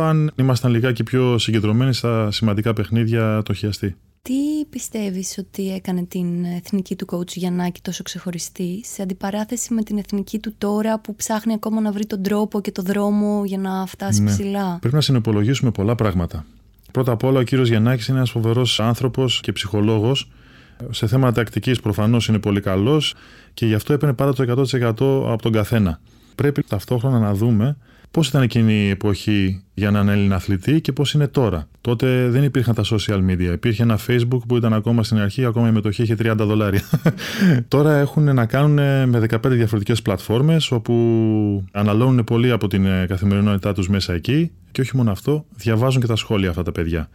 [0.00, 3.96] 2008, αν ήμασταν λιγάκι πιο συγκεντρωμένοι στα σημαντικά παιχνίδια, το χιαστή.
[4.22, 9.98] Τι πιστεύεις ότι έκανε την εθνική του coach Γιαννάκη τόσο ξεχωριστή σε αντιπαράθεση με την
[9.98, 13.86] εθνική του τώρα που ψάχνει ακόμα να βρει τον τρόπο και τον δρόμο για να
[13.86, 14.30] φτάσει ναι.
[14.30, 16.46] ψηλά; Πρέπει να συνυπολογίσουμε πολλά πράγματα.
[16.92, 20.30] Πρώτα απ' όλα ο κύριος Γιαννάκης είναι ένας φοβερός άνθρωπος και ψυχολόγος.
[20.90, 23.14] Σε θέματα τακτικής προφανώς είναι πολύ καλός
[23.54, 26.00] και γι' αυτό έπαιρνε πάρα το 100% από τον καθένα.
[26.34, 27.76] Πρέπει ταυτόχρονα να δούμε
[28.10, 31.68] Πώς ήταν εκείνη η εποχή για έναν Έλληνα αθλητή και πώς είναι τώρα.
[31.80, 33.52] Τότε δεν υπήρχαν τα social media.
[33.52, 36.82] Υπήρχε ένα Facebook που ήταν ακόμα στην αρχή, ακόμα η μετοχή είχε 30 δολάρια.
[37.68, 38.74] τώρα έχουν να κάνουν
[39.08, 40.94] με 15 διαφορετικές πλατφόρμες όπου
[41.72, 46.06] αναλώνουν πολύ από την ε, καθημερινότητά τους μέσα εκεί και όχι μόνο αυτό, διαβάζουν και
[46.06, 47.08] τα σχόλια αυτά τα παιδιά.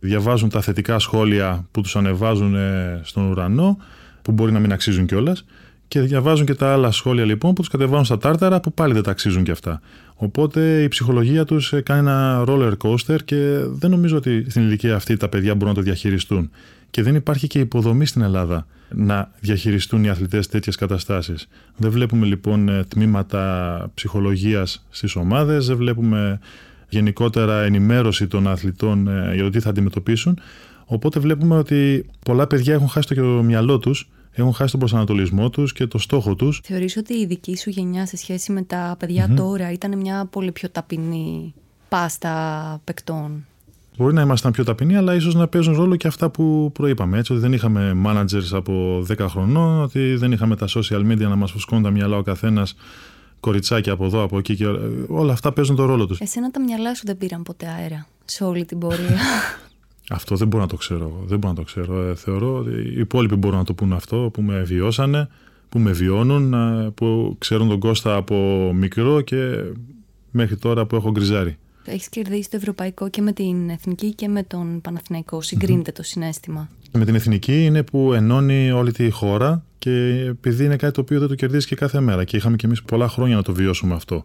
[0.00, 3.78] Διαβάζουν τα θετικά σχόλια που τους ανεβάζουν ε, στον ουρανό,
[4.22, 5.44] που μπορεί να μην αξίζουν κιόλας
[5.88, 9.02] και διαβάζουν και τα άλλα σχόλια λοιπόν που τους κατεβάζουν στα τάρταρα που πάλι δεν
[9.02, 9.80] τα αξίζουν κι αυτά.
[10.14, 14.94] Οπότε η ψυχολογία τους ε, κάνει ένα roller coaster και δεν νομίζω ότι στην ηλικία
[14.94, 16.50] αυτή τα παιδιά μπορούν να το διαχειριστούν.
[16.90, 21.48] Και δεν υπάρχει και υποδομή στην Ελλάδα να διαχειριστούν οι αθλητές τέτοιες καταστάσεις.
[21.76, 26.38] Δεν βλέπουμε λοιπόν ε, τμήματα ψυχολογίας στις ομάδες, δεν βλέπουμε
[26.88, 30.38] γενικότερα ενημέρωση των αθλητών ε, για το τι θα αντιμετωπίσουν.
[30.84, 34.08] Οπότε βλέπουμε ότι πολλά παιδιά έχουν χάσει το μυαλό τους
[34.40, 36.60] έχουν χάσει τον προσανατολισμό τους και το στόχο τους.
[36.64, 40.52] Θεωρείς ότι η δική σου γενιά σε σχέση με τα παιδια τώρα ήταν μια πολύ
[40.52, 41.54] πιο ταπεινή
[41.88, 43.46] πάστα παικτών;
[43.98, 47.18] Μπορεί να ήμασταν πιο ταπεινοί, αλλά ίσως να παίζουν ρόλο και αυτά που προείπαμε.
[47.18, 51.36] Έτσι, ότι δεν είχαμε managers από 10 χρονών, ότι δεν είχαμε τα social media να
[51.36, 52.74] μας φουσκώνουν τα μυαλά ο καθένας
[53.40, 54.56] κοριτσάκια από εδώ, από εκεί.
[54.56, 54.66] Και
[55.08, 56.20] όλα αυτά παίζουν τον ρόλο τους.
[56.20, 59.18] Εσένα τα μυαλά σου δεν πήραν ποτέ αέρα σε όλη την πορεία;
[60.10, 61.22] Αυτό δεν μπορώ να το ξέρω.
[61.26, 62.02] Δεν μπορώ να το ξέρω.
[62.02, 65.28] Ε, θεωρώ ότι οι υπόλοιποι μπορούν να το πούν αυτό, που με βιώσανε,
[65.68, 66.54] που με βιώνουν,
[66.94, 69.64] που ξέρουν τον Κώστα από μικρό και
[70.30, 71.56] μέχρι τώρα που έχω γκριζάρει.
[71.84, 75.42] Έχεις κερδίσει το ευρωπαϊκό και με την εθνική και με τον Παναθηναϊκό.
[75.42, 76.68] Συγκρίνεται το συνέστημα.
[76.92, 79.90] Με την εθνική είναι που ενώνει όλη τη χώρα και
[80.28, 82.24] επειδή είναι κάτι το οποίο δεν το κερδίζει και κάθε μέρα.
[82.24, 84.24] Και είχαμε και εμείς πολλά χρόνια να το βιώσουμε αυτό.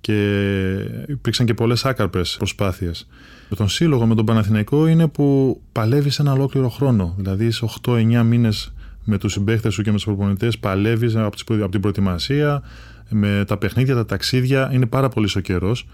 [0.00, 0.76] Και
[1.08, 3.06] υπήρξαν και πολλές άκαρπες προσπάθειες.
[3.48, 7.14] Με τον σύλλογο, με τον Παναθηναϊκό, είναι που παλεύεις ένα ολόκληρο χρόνο.
[7.16, 8.72] Δηλαδή, σε 8-9 μήνες
[9.04, 12.62] με τους συμπαίχτε σου και με τους προπονητές, παλεύεις από την προετοιμασία,
[13.10, 14.70] με τα παιχνίδια, τα ταξίδια.
[14.72, 15.86] Είναι πάρα πολύ ο καιρός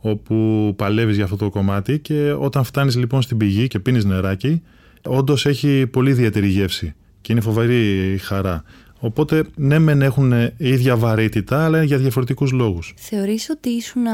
[0.00, 4.62] όπου παλεύεις για αυτό το κομμάτι και όταν φτάνεις λοιπόν στην πηγή και πίνεις νεράκι,
[5.04, 8.62] όντως έχει πολύ ιδιαίτερη γεύση και είναι φοβερή η χαρά.
[9.00, 12.94] Οπότε, ναι, μεν έχουν ίδια βαρύτητα, αλλά για διαφορετικούς λόγους.
[12.96, 14.06] Θεωρείς ότι ήσουν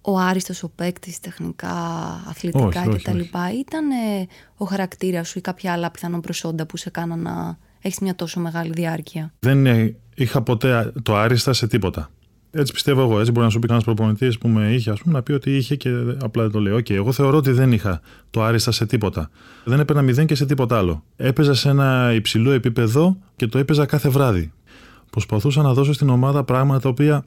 [0.00, 1.68] ο άριστος ο παίκτης τεχνικά,
[2.28, 3.20] αθλητικά κτλ.
[3.58, 7.98] Ήταν ε, ο χαρακτήρας σου ή κάποια άλλα πιθανόν προσόντα που σε κάναν να έχεις
[7.98, 12.10] μια τόσο μεγάλη διάρκεια; Δεν ε, είχα ποτέ το άριστα σε τίποτα.
[12.58, 13.18] Έτσι πιστεύω εγώ.
[13.18, 15.56] Έτσι μπορεί να σου πει κανένας προπονητής που με είχε, ας πούμε, να πει ότι
[15.56, 15.90] είχε και
[16.22, 16.76] απλά το λέω.
[16.76, 19.30] Okay, εγώ θεωρώ ότι δεν είχα το άριστα σε τίποτα.
[19.64, 21.02] Δεν έπαιρνα μηδέν και σε τίποτα άλλο.
[21.16, 24.52] Έπαιζα σε ένα υψηλό επίπεδο και το έπαιζα κάθε βράδυ.
[25.10, 27.24] Προσπαθούσα να δώσω στην ομάδα πράγματα τα οποία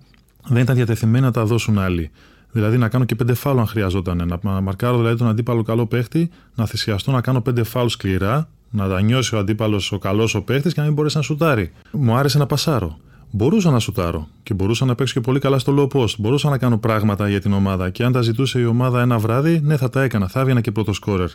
[0.48, 2.12] δεν ήταν διατεθειμένα να τα δώσουν άλλοι.
[2.52, 4.39] Δηλαδή να κάνω και πέντε φάουλ αν χρειαζόταν.
[4.42, 8.88] Να μαρκάρω δηλαδή τον αντίπαλο καλό παίχτη, να θυσιαστώ να κάνω πέντε φάουλ σκληρά, να
[8.88, 11.72] τα νιώσει ο αντίπαλος ο καλός ο παίχτης και να μην μπορέσει να σουτάρει.
[11.92, 12.98] Μου άρεσε να πασάρω.
[13.32, 16.15] Μπορούσα να σουτάρω και μπορούσα να παίξω και πολύ καλά στο low post.
[16.18, 19.60] Μπορούσα να κάνω πράγματα για την ομάδα και αν τα ζητούσε η ομάδα ένα βράδυ,
[19.63, 20.28] ναι, θα τα έκανα.
[20.28, 21.30] Θα έβγαινα και πρώτο σκόρερ.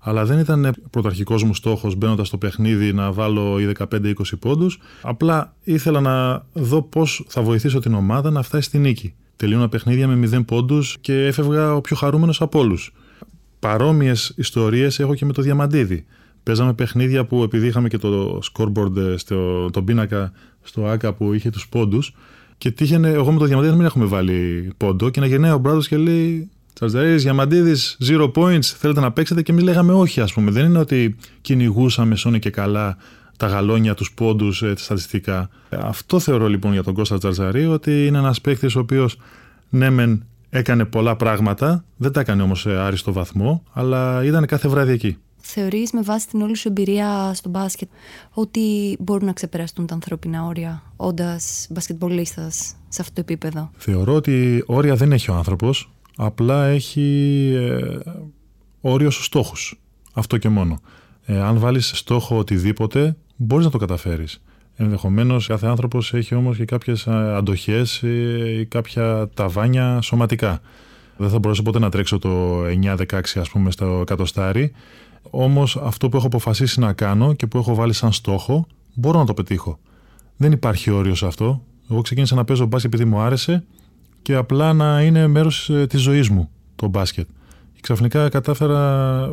[0.00, 4.78] Αλλά δεν ήταν πρωταρχικός μου στόχος μπαίνοντας στο παιχνίδι να βάλω οι 15-20 πόντους.
[5.02, 9.14] Απλά ήθελα να δω πώς θα βοηθήσω την ομάδα να φτάσει στη νίκη.
[9.36, 12.92] Τελείωνα παιχνίδια με 0 πόντους και έφευγα ο πιο χαρούμενος από όλους.
[13.58, 16.04] Παρόμοιες ιστορίες έχω και με το Διαμαντίδη.
[16.42, 20.32] Παίζαμε παιχνίδια που επειδή είχαμε και το scoreboard ε, στο τον πίνακα
[20.64, 22.14] στο ΆΚΑ που είχε τους πόντους.
[22.58, 25.58] Και τύχαινε εγώ με το Διαμαντίδης να μην έχουμε βάλει πόντο και να γυρνάει ο
[25.58, 30.32] Μπράδος και λέει Τσαρτζαρίδης, Διαμαντίδης, zero points, θέλετε να παίξετε και εμεί λέγαμε όχι, ας
[30.32, 30.50] πούμε.
[30.50, 32.96] Δεν είναι ότι κυνηγούσαμε σώνε και καλά
[33.36, 35.50] τα γαλόνια, τους πόντους, ε, στατιστικά.
[35.70, 39.16] Αυτό θεωρώ λοιπόν για τον Κώστα Τζαρτζαρί ότι είναι ένας παίκτης ο οποίος
[39.68, 44.68] ναι, μεν έκανε πολλά πράγματα, δεν τα έκανε όμως σε άριστο βαθμό, αλλά ήταν κάθε
[44.68, 45.16] βράδυ εκεί.
[45.46, 47.88] Θεωρείς με βάση την όλη σου εμπειρία στο μπάσκετ
[48.32, 54.62] ότι μπορούν να ξεπεραστούν τα ανθρώπινα όρια όντας μπασκετμπολίστας σε αυτό το επίπεδο; Θεωρώ ότι
[54.66, 58.10] όρια δεν έχει ο άνθρωπος, απλά έχει ε,
[58.80, 59.80] όριο στους στόχους.
[60.12, 60.80] Αυτό και μόνο.
[61.24, 64.42] Ε, αν βάλεις στόχο οτιδήποτε, μπορείς να το καταφέρεις.
[64.76, 70.60] Ενδεχομένως κάθε άνθρωπος έχει όμως και κάποιες αντοχές ή κάποια ταβάνια σωματικά.
[71.16, 74.72] Δεν θα μπορέσω ποτέ να τρέξω το 9-16 ας πούμε στο εκατοστάρι
[75.30, 79.24] όμως αυτό που έχω αποφασίσει να κάνω και που έχω βάλει σαν στόχο, μπορώ να
[79.24, 79.78] το πετύχω.
[80.36, 81.62] Δεν υπάρχει όριο σε αυτό.
[81.90, 83.64] Εγώ ξεκίνησα να παίζω μπάσκετ επειδή μου άρεσε
[84.22, 87.28] και απλά να είναι μέρος ε, της ζωής μου το μπάσκετ.
[87.72, 89.28] Και ξαφνικά κατάφερα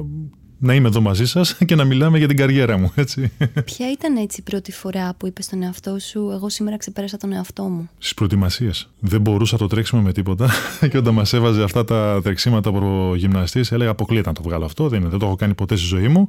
[0.63, 3.31] να είμαι εδώ μαζί σας και να μιλάμε για την καριέρα μου, έτσι.
[3.65, 7.31] Ποια ήταν έτσι η πρώτη φορά που είπες στον εαυτό σου, Εγώ σήμερα ξεπέρασα τον
[7.31, 7.89] εαυτό μου.
[7.97, 8.89] Στις προετοιμασίες.
[8.99, 10.49] Δεν μπορούσα το τρέξιμο με τίποτα.
[10.91, 14.87] και όταν μας έβαζε αυτά τα τρεξίματα προ γυμναστής, έλεγα αποκλείεται να το βγάλω αυτό.
[14.87, 16.27] Δεν, δεν το έχω κάνει ποτέ στη ζωή μου.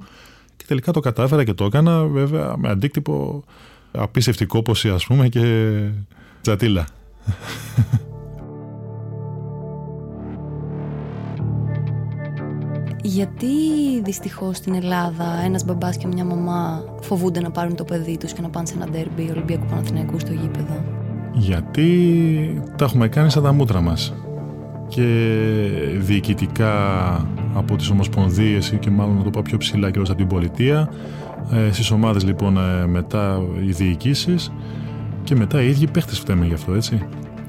[0.57, 3.45] Και τελικά το κατάφερα και το έκανα, βέβαια, με αντίκτυπο
[3.92, 5.71] απίστευτη κόποση, ας πούμε, και
[6.42, 6.87] τζατίλα.
[13.03, 13.47] Γιατί
[14.05, 18.43] δυστυχώς στην Ελλάδα ένας μπαμπάς και μια μαμά φοβούνται να πάρουν το παιδί τους και
[18.43, 20.85] να πάνε σε ένα ντέρμπι Ολυμπιακού Παναθηναϊκού στο γήπεδο;
[21.33, 24.15] Γιατί τα έχουμε κάνει σαν τα μούτρα μας.
[24.88, 25.03] Και
[25.99, 26.75] διοικητικά
[27.55, 30.88] από τις ομοσπονδίες ή και μάλλον να το πω πιο ψηλά και από την πολιτεία.
[31.53, 34.53] Ε, Στις ομάδες λοιπόν ε, μετά οι διοικήσεις
[35.25, 37.07] και μετά οι ίδιοι παίχτες φταίμε γι' αυτό έτσι.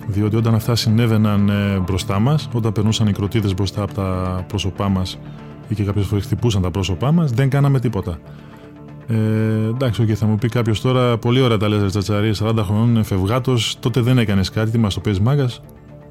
[0.07, 4.89] Διότι όταν αυτά συνέβαιναν ε, μπροστά μας, όταν περνούσαν οι κροτίδες μπροστά από τα πρόσωπά
[4.89, 5.19] μας
[5.67, 8.19] ή και κάποιες φορές χτυπούσαν τα πρόσωπά μας, δεν κάναμε τίποτα.
[9.07, 9.15] Ε,
[9.67, 13.77] εντάξει, okay, θα μου πει κάποιος τώρα, πολύ ωραία τα λες, Τσατσαρή, 40 χρονών, φευγάτος,
[13.79, 15.61] τότε δεν έκανες κάτι, τι μας το παίζει μάγκας.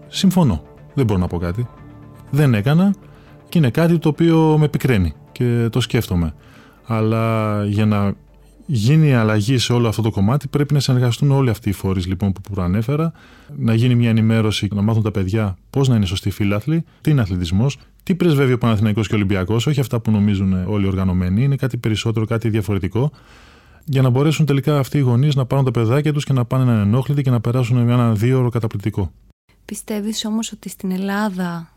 [0.09, 0.63] Συμφωνώ.
[0.95, 1.69] Δεν μπορώ να πω κάτι.
[2.31, 2.95] Δεν έκανα
[3.49, 6.35] και είναι κάτι το οποίο με επικραίνει και το σκέφτομαι.
[6.87, 8.13] Αλλά για να
[8.67, 12.07] γίνει η αλλαγή σε όλο αυτό το κομμάτι, πρέπει να συνεργαστούν όλοι αυτοί οι φορείς
[12.07, 13.13] λοιπόν, που προανέφερα,
[13.57, 17.21] να γίνει μια ενημέρωση, να μάθουν τα παιδιά πώς να είναι σωστοί φίλαθλοι, τι είναι
[17.21, 21.43] αθλητισμός, τι πρεσβεύει ο Παναθηναϊκός και ο Ολυμπιακός, όχι αυτά που νομίζουν όλοι οι οργανωμένοι,
[21.43, 23.11] είναι κάτι περισσότερο, κάτι διαφορετικό,
[23.85, 26.65] για να μπορέσουν τελικά αυτοί οι γονείς να πάρουν τα παιδάκια τους και να πάνε
[26.65, 29.13] να είναι ενόχλητοι και να περάσουν ένα δύο ώρο καταπληκτικό.
[29.65, 31.73] Πιστεύεις όμως ότι στην Ελλάδα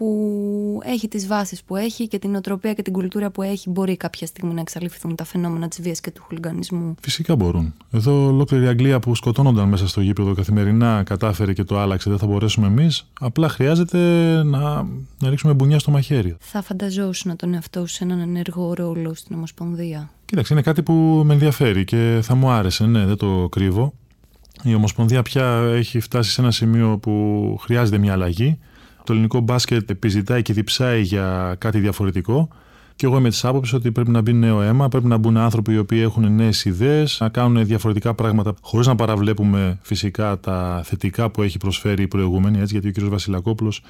[0.00, 3.96] που έχει τις βάσεις που έχει και την οτροπία και την κουλτούρα που έχει μπορεί
[3.96, 6.94] κάποια στιγμή να εξαλειφθούν τα φαινόμενα της βίας και του χουλγανισμού.
[7.00, 7.74] Φυσικά μπορούν.
[7.90, 12.10] Εδώ ολόκληρη η Αγγλία που σκοτώνονταν μέσα στο γήπεδο καθημερινά κατάφερε και το άλλαξε.
[12.10, 13.10] Δεν θα μπορέσουμε εμείς.
[13.20, 13.98] Απλά χρειάζεται
[14.42, 14.86] να,
[15.18, 16.36] να ρίξουμε μπουνιά στο μαχαίρι.
[16.40, 20.10] Θα φανταζόσουν τον εαυτό σου σε έναν ενεργό ρόλο στην Ομοσπονδία.
[20.24, 23.92] Κοίταξε, είναι κάτι που με ενδιαφέρει και θα μου άρεσε, ναι, δεν το κρύβω.
[24.62, 28.58] Η Ομοσπονδία πια έχει φτάσει σε ένα σημείο που χρειάζεται μια αλλαγή.
[29.04, 32.48] Το ελληνικό μπάσκετ επιζητάει και διψάει για κάτι διαφορετικό.
[32.96, 35.72] Και εγώ είμαι της άποψης ότι πρέπει να μπει νέο αίμα, πρέπει να μπουν άνθρωποι
[35.72, 41.30] οι οποίοι έχουν νέες ιδέες, να κάνουν διαφορετικά πράγματα, χωρίς να παραβλέπουμε φυσικά τα θετικά
[41.30, 42.60] που έχει προσφέρει η προηγούμενη.
[42.60, 43.10] Έτσι, γιατί ο κ.
[43.10, 43.82] Βασιλακόπουλος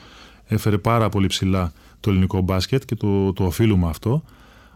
[0.46, 4.22] έφερε πάρα πολύ ψηλά το ελληνικό μπάσκετ και το, το οφείλουμε αυτό.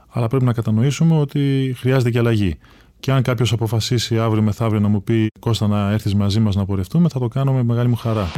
[0.09, 2.59] Αλλά πρέπει να κατανοήσουμε ότι χρειάζεται και αλλαγή.
[3.01, 6.65] Και αν κάποιος αποφασίσει αύριο μεθαύριο να μου πει Κώστα να έρθεις μαζί μας να
[6.65, 8.31] πορευτούμε, θα το κάνω με μεγάλη μου χαρά.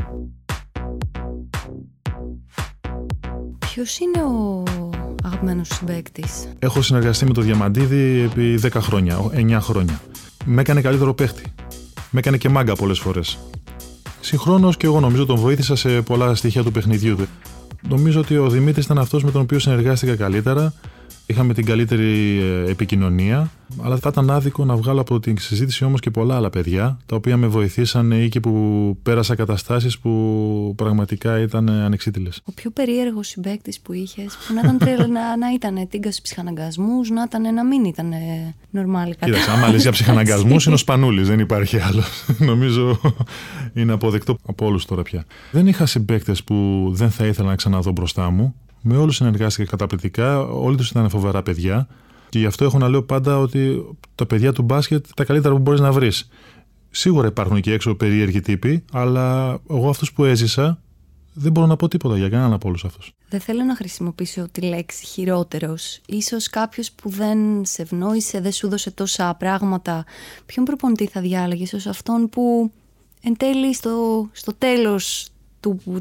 [3.76, 4.62] Ποιος είναι ο
[5.24, 6.24] αγαπημένος σου συμπαίκτη,
[6.58, 10.00] Έχω συνεργαστεί με το Διαμαντίδη επί 10 χρόνια, 9 χρόνια.
[10.44, 11.42] Με έκανε καλύτερο παίχτη.
[12.10, 13.38] Με έκανε και μάγκα πολλές φορές.
[14.20, 17.26] Συγχρόνως και εγώ νομίζω τον βοήθησα σε πολλά στοιχεία του παιχνιδιού του.
[17.88, 20.72] Νομίζω ότι ο Δημήτρης ήταν αυτός με τον οποίο συνεργάστηκα καλύτερα
[21.28, 23.50] Είχαμε την καλύτερη ε, επικοινωνία,
[23.82, 27.16] αλλά θα ήταν άδικο να βγάλω από την συζήτηση όμως και πολλά άλλα παιδιά, τα
[27.16, 32.40] οποία με βοηθήσαν ή και που πέρασα καταστάσεις που πραγματικά ήταν ανεξίτηλες.
[32.44, 36.22] Ο πιο περίεργος συμπέκτη που είχες, που να ήταν τρέλα, να, να ήταν τίγκα στους
[36.22, 38.12] ψυχαναγκασμούς, να ήταν να μην ήταν
[38.70, 39.24] νορμάλη κάτι.
[39.30, 42.24] Κοίταξε, άμα λες για ψυχαναγκασμούς είναι ο Σπανούλης, δεν υπάρχει άλλος.
[42.50, 43.00] Νομίζω
[43.74, 45.24] είναι αποδεκτό από όλους τώρα πια.
[45.50, 50.40] Δεν είχα συμπαίκτες που δεν θα ήθελα να ξαναδώ μπροστά μου Με όλους συνεργάστηκα καταπληκτικά,
[50.40, 51.88] όλοι τους ήταν φοβερά παιδιά.
[52.28, 53.84] Και γι' αυτό έχω να λέω πάντα ότι
[54.14, 56.28] τα παιδιά του μπάσκετ τα καλύτερα που μπορείς να βρεις.
[56.90, 60.80] Σίγουρα υπάρχουν και έξω περίεργοι τύποι, αλλά εγώ αυτούς που έζησα
[61.38, 63.12] δεν μπορώ να πω τίποτα για κανέναν από όλους αυτούς.
[63.28, 66.00] Δεν θέλω να χρησιμοποιήσω τη λέξη χειρότερος.
[66.22, 70.04] σω κάποιος που δεν σε ευνόησε, δεν σου δώσε τόσα πράγματα.
[70.46, 72.72] Ποιον προπονητή θα διάλεγες ως αυτόν που
[73.22, 75.28] εν τέλει στο, στο τέλος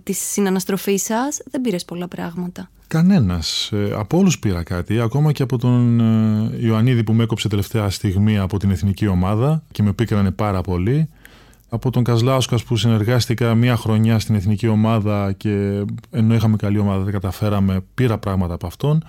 [0.03, 2.69] της συναναστροφής σας δεν πήρες πολλά πράγματα.
[2.87, 3.71] Κανένας.
[3.71, 4.99] Ε, από όλους πήρα κάτι.
[4.99, 9.63] Ακόμα και από τον ε, Ιωαννίδη που με έκοψε τελευταία στιγμή από την εθνική ομάδα
[9.71, 11.09] και με πήκρανε πάρα πολύ
[11.69, 17.03] από τον Κασλάουσκας που συνεργάστηκα μία χρονιά στην εθνική ομάδα και ενώ είχαμε καλή ομάδα
[17.03, 19.03] δεν καταφέραμε, πήρα πράγματα από αυτόν.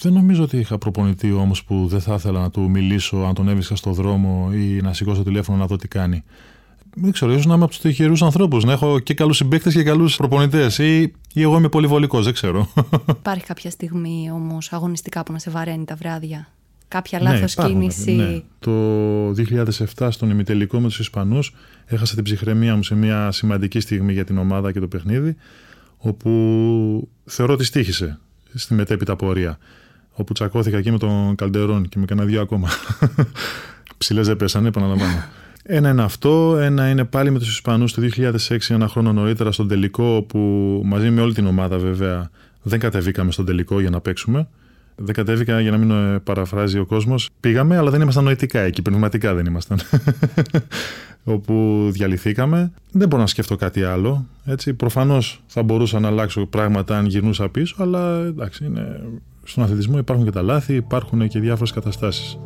[0.00, 3.48] Δεν νομίζω ότι είχα προπονητή όμως που δεν θα ήθελα να του μιλήσω αν τον
[3.48, 6.24] έβρισκα στο δρόμο ή να σηκώσω τηλέφωνο να δω τι κάνει.
[7.00, 9.82] Δεν ξέρω, ίσω να είμαι από τους τυχερούς ανθρώπους, να έχω και καλούς συμπαίκτες και
[9.82, 10.78] καλούς προπονητές.
[10.78, 12.68] Ή, ή εγώ είμαι πολύ βολικό, δεν ξέρω.
[13.20, 16.48] Υπάρχει κάποια στιγμή όμως αγωνιστικά που να σε βαραίνει τα βράδια;
[16.88, 18.42] Κάποια ναι, λάθος κίνηση; Ναι.
[18.58, 18.72] Το
[19.98, 21.54] 2007 στον ημιτελικό με τους Ισπανούς
[21.86, 25.36] έχασα την ψυχραιμία μου σε μια σημαντική στιγμή για την ομάδα και το παιχνίδι
[25.98, 28.18] όπου θεωρώ ότι στήχησε
[28.54, 29.58] στη μετέπειτα πορεία
[30.12, 32.68] όπου τσακώθηκα εκεί με τον Καλντερόν και με κανένα δύο ακόμα.
[33.98, 35.24] Ψηλές δεν πέσανε, επαναλαμβάνω.
[35.68, 39.68] Ένα είναι αυτό, ένα είναι πάλι με τους Ισπανούς το 2006, ένα χρόνο νωρίτερα στον
[39.68, 40.38] τελικό, όπου
[40.84, 42.30] μαζί με όλη την ομάδα βέβαια
[42.62, 44.48] δεν κατεβήκαμε στον τελικό για να παίξουμε.
[44.96, 47.30] Δεν κατέβηκα για να μην ε, παραφράζει ο κόσμος.
[47.40, 49.78] Πήγαμε, αλλά δεν ήμασταν νοητικά εκεί, πνευματικά δεν ήμασταν.
[51.24, 52.72] Όπου διαλυθήκαμε.
[52.92, 54.26] Δεν μπορώ να σκεφτώ κάτι άλλο.
[54.44, 54.74] Έτσι.
[54.74, 59.00] Προφανώς θα μπορούσα να αλλάξω πράγματα αν γυρνούσα πίσω, αλλά εντάξει, είναι...
[59.44, 62.38] στον αθλητισμό υπάρχουν και τα λάθη, υπάρχουν και διάφορες καταστάσεις.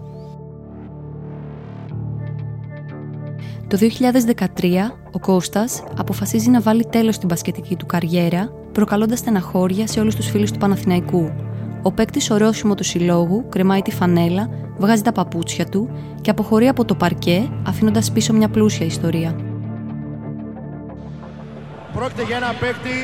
[3.70, 10.00] Το 2013, ο Κώστας αποφασίζει να βάλει τέλος στην μπασκετική του καριέρα, προκαλώντας στεναχώρια σε
[10.00, 11.32] όλους τους φίλους του Παναθηναϊκού,
[11.82, 16.84] ο παίκτης ορόσημο του συλλόγου κρεμάει τη φανέλα, βγάζει τα παπούτσια του και αποχωρεί από
[16.84, 19.36] το παρκέ, αφήνοντας πίσω μια πλούσια ιστορία.
[21.94, 22.96] Πρόκειται για ένα παίκτη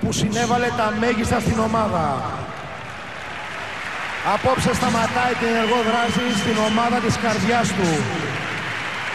[0.00, 2.22] που συνέβαλε τα μέγιστα στην ομάδα.
[4.34, 7.88] Απόψε σταματάει την ενεργό δράση στην ομάδα της καρδιάς του.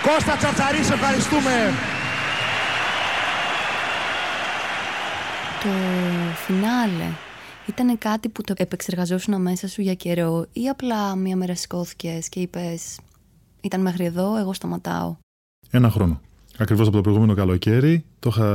[0.03, 1.51] Κώστα Τσατσαρής, ευχαριστούμε.
[5.63, 5.69] Το
[6.35, 7.09] φινάλε
[7.67, 12.39] ήταν κάτι που το επεξεργαζόσουν μέσα σου για καιρό ή απλά μία μέρα σηκώθηκες και
[12.39, 12.99] είπες
[13.61, 15.15] ήταν μέχρι εδώ, εγώ σταματάω.
[15.69, 16.21] Ένα χρόνο.
[16.57, 18.47] Ακριβώς από το προηγούμενο καλοκαίρι το είχα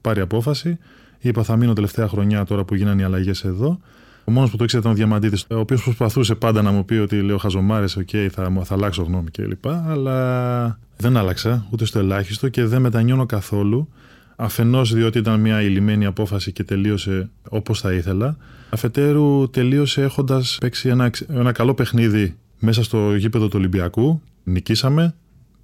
[0.00, 0.78] πάρει απόφαση.
[1.18, 3.78] Είπα θα μείνω τελευταία χρονιά τώρα που γίνανε οι αλλαγές εδώ.
[4.24, 6.94] Ο μόνος που το ήξερε ήταν ο Διαμαντίδης, ο οποίος προσπαθούσε πάντα να μου πει
[6.94, 9.66] ότι λέω χαζομάρες, ok, okay, θα, θα αλλάξω γνώμη κλπ.
[9.66, 13.88] Αλλά δεν άλλαξα ούτε στο ελάχιστο και δεν μετανιώνω καθόλου.
[14.36, 18.36] Αφενός διότι ήταν μια ειλημμένη απόφαση και τελείωσε όπως θα ήθελα.
[18.70, 24.20] Αφετέρου τελείωσε έχοντας παίξει ένα, ένα καλό παιχνίδι μέσα στο γήπεδο του Ολυμπιακού.
[24.44, 25.14] Νικήσαμε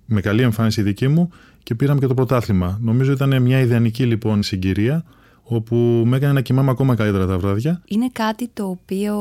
[0.05, 1.31] με καλή εμφάνιση δική μου
[1.63, 2.79] και πήραμε και το πρωτάθλημα.
[2.83, 5.05] Νομίζω ήταν μια ιδανική λοιπόν συγκυρία
[5.51, 7.83] όπου με έκανε να κοιμάμαι ακόμα καλύτερα τα βράδια.
[7.85, 9.17] Είναι κάτι το οποίο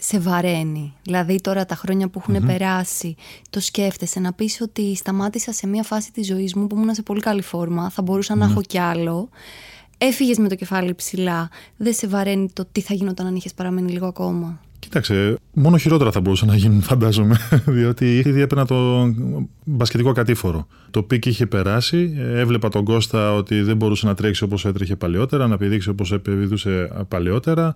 [0.00, 0.94] σε βαραίνει.
[1.02, 3.16] Δηλαδή τώρα τα χρόνια που έχουν περάσει,
[3.50, 7.02] το σκέφτεσαι να πεις ότι σταμάτησα σε μια φάση της ζωής μου που ήμουν σε
[7.02, 9.28] πολύ καλή φόρμα, θα μπορούσα να έχω κι άλλο.
[9.98, 11.48] Έφυγες με το κεφάλι ψηλά.
[11.76, 16.10] Δεν σε βαραίνει το τι θα γινόταν αν είχες παραμείνει λίγο ακόμα; Κοίταξε, μόνο χειρότερα
[16.10, 17.36] θα μπορούσαν να γίνουν, φαντάζομαι.
[17.66, 19.08] Διότι ήδη έπαιρνα το
[19.64, 20.66] μπασκετικό κατήφορο.
[20.90, 22.16] Το peak είχε περάσει.
[22.18, 26.90] Έβλεπα τον Κώστα ότι δεν μπορούσε να τρέξει όπως έτρεχε παλαιότερα, να πηδήξει όπως πηδούσε
[27.08, 27.74] παλαιότερα.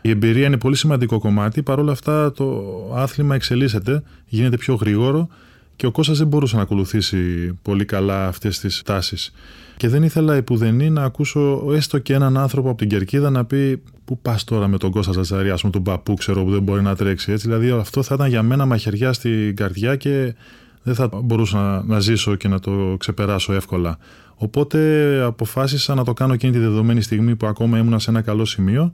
[0.00, 1.62] Η εμπειρία είναι πολύ σημαντικό κομμάτι.
[1.62, 2.64] Παρ' όλα αυτά το
[2.94, 5.28] άθλημα εξελίσσεται, γίνεται πιο γρήγορο
[5.76, 9.32] και ο Κώστας δεν μπορούσε να ακολουθήσει πολύ καλά αυτές τις τάσεις.
[9.76, 13.44] Και δεν ήθελα επ' ουδενί να ακούσω έστω και έναν άνθρωπο από την κερκίδα να
[13.44, 16.50] πει Πού πας τώρα με τον Κώστα Τσαρτσαρή, ας πούμε, τον παππού, ξέρω 'γω που
[16.50, 17.32] δεν μπορεί να τρέξει.
[17.32, 20.34] Έτσι, δηλαδή, αυτό θα ήταν για μένα μαχαιριά στην καρδιά και
[20.82, 23.98] δεν θα μπορούσα να, να ζήσω και να το ξεπεράσω εύκολα.
[24.34, 28.44] Οπότε αποφάσισα να το κάνω εκείνη τη δεδομένη στιγμή που ακόμα ήμουν σε ένα καλό
[28.44, 28.92] σημείο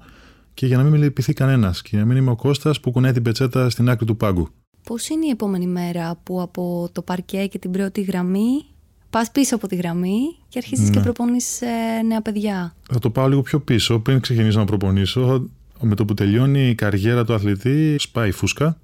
[0.54, 2.90] και για να μην με λυπηθεί κανένας και για να μην είμαι ο Κώστας που
[2.90, 4.48] κουνάει την πετσέτα στην άκρη του πάγκου.
[4.84, 8.64] Πώς είναι η επόμενη μέρα που από το παρκέ και την πρώτη γραμμή
[9.10, 10.90] πας πίσω από τη γραμμή και αρχίζει ναι.
[10.90, 12.74] και προπονείς ε, νέα παιδιά.
[12.90, 13.98] Θα το πάω λίγο πιο πίσω.
[13.98, 15.48] Πριν ξεκινήσω να προπονήσω,
[15.80, 18.78] με το που τελειώνει η καριέρα του αθλητή, σπάει φούσκα,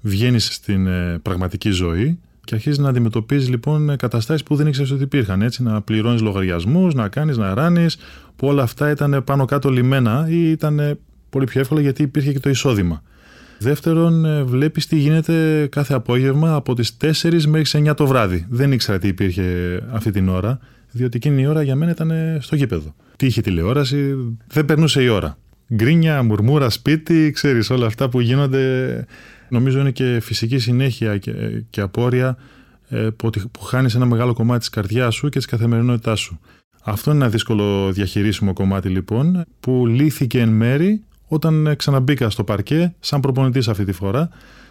[0.00, 5.02] βγαίνεις στην ε, πραγματική ζωή και αρχίζεις να αντιμετωπίζεις λοιπόν καταστάσεις που δεν ήξερες ότι
[5.02, 5.42] υπήρχαν.
[5.42, 7.96] Έτσι, να πληρώνεις λογαριασμούς, να κάνεις, να ράνεις,
[8.36, 10.98] που όλα αυτά ήταν πάνω κάτω λιμένα ή ήταν
[11.30, 13.02] πολύ πιο εύκολα γιατί υπήρχε και το εισόδημα.
[13.62, 18.46] Δεύτερον, ε, βλέπεις τι γίνεται κάθε απόγευμα από τις 4 μέχρι τις 9 το βράδυ.
[18.48, 20.58] Δεν ήξερα τι υπήρχε αυτή την ώρα,
[20.90, 22.94] διότι εκείνη η ώρα για μένα ήταν στο γήπεδο.
[23.16, 24.14] Τι είχε τηλεόραση,
[24.46, 25.38] δεν περνούσε η ώρα.
[25.74, 29.06] γκρίνια, μουρμούρα, σπίτι, ξέρεις όλα αυτά που γίνονται.
[29.48, 31.32] Νομίζω είναι και φυσική συνέχεια και,
[31.70, 32.36] και απόρρια
[32.88, 36.40] ε, που, που χάνεις ένα μεγάλο κομμάτι της καρδιάς σου και της καθημερινότητάς σου.
[36.82, 41.02] Αυτό είναι ένα δύσκολο διαχειρίσιμο κομμάτι λοιπόν που λύθηκε εν μέρη
[41.32, 44.28] όταν ξαναμπήκα στο παρκέ σαν προπονητής αυτή τη φορά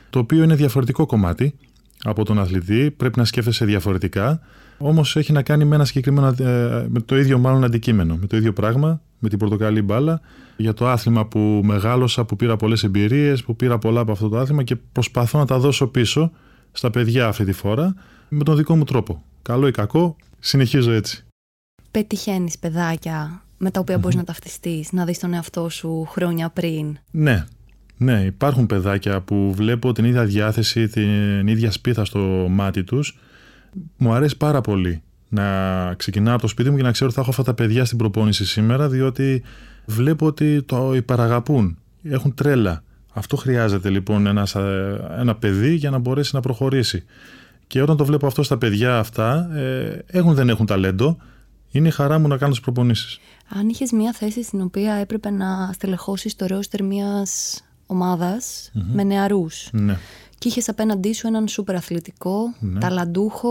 [0.09, 1.55] το οποίο είναι διαφορετικό κομμάτι
[2.03, 4.41] από τον αθλητή, πρέπει να σκέφτεσαι διαφορετικά
[4.77, 8.37] όμως έχει να κάνει με ένα συγκεκριμένο, ε, με το ίδιο μάλλον αντικείμενο, με το
[8.37, 10.21] ίδιο πράγμα, με την πορτοκαλί μπάλα,
[10.57, 14.37] για το άθλημα που μεγάλωσα, που πήρα πολλές εμπειρίες, που πήρα πολλά από αυτό το
[14.37, 16.31] άθλημα και προσπαθώ να τα δώσω πίσω
[16.71, 17.93] στα παιδιά αυτή τη φορά
[18.29, 19.23] με τον δικό μου τρόπο.
[19.41, 21.25] Καλό ή κακό, συνεχίζω έτσι.
[21.91, 26.97] Πετυχαίνεις παιδάκια με τα οποία μπορείς να ταυτιστείς, να δεις τον εαυτό σου χρόνια πριν.
[27.11, 27.45] Ναι,
[27.97, 33.17] ναι, υπάρχουν παιδάκια που βλέπω την ίδια διάθεση, την ίδια σπίθα στο μάτι τους
[33.97, 35.45] μου αρέσει πάρα πολύ να
[35.93, 37.97] ξεκινάω από το σπίτι μου και να ξέρω ότι θα έχω αυτά τα παιδιά στην
[37.97, 39.43] προπόνηση σήμερα, διότι
[39.85, 41.77] βλέπω ότι το υπεραγαπούν.
[42.03, 42.83] Έχουν τρέλα.
[43.13, 44.55] Αυτό χρειάζεται λοιπόν ένας,
[45.19, 47.03] ένα παιδί για να μπορέσει να προχωρήσει.
[47.67, 51.17] Και όταν το βλέπω αυτό στα παιδιά αυτά, ε, έχουν δεν έχουν ταλέντο,
[51.71, 53.19] είναι η χαρά μου να κάνω τις προπονήσεις.
[53.53, 59.69] Αν είχες μια θέση στην οποία έπρεπε να στελεχώσεις το ρόστερ μιας ομάδας με νεαρούς.
[59.71, 59.97] Ναι
[60.41, 62.79] και είχες απέναντί σου έναν σούπερ αθλητικό, ναι.
[62.79, 63.49] ταλαντούχο,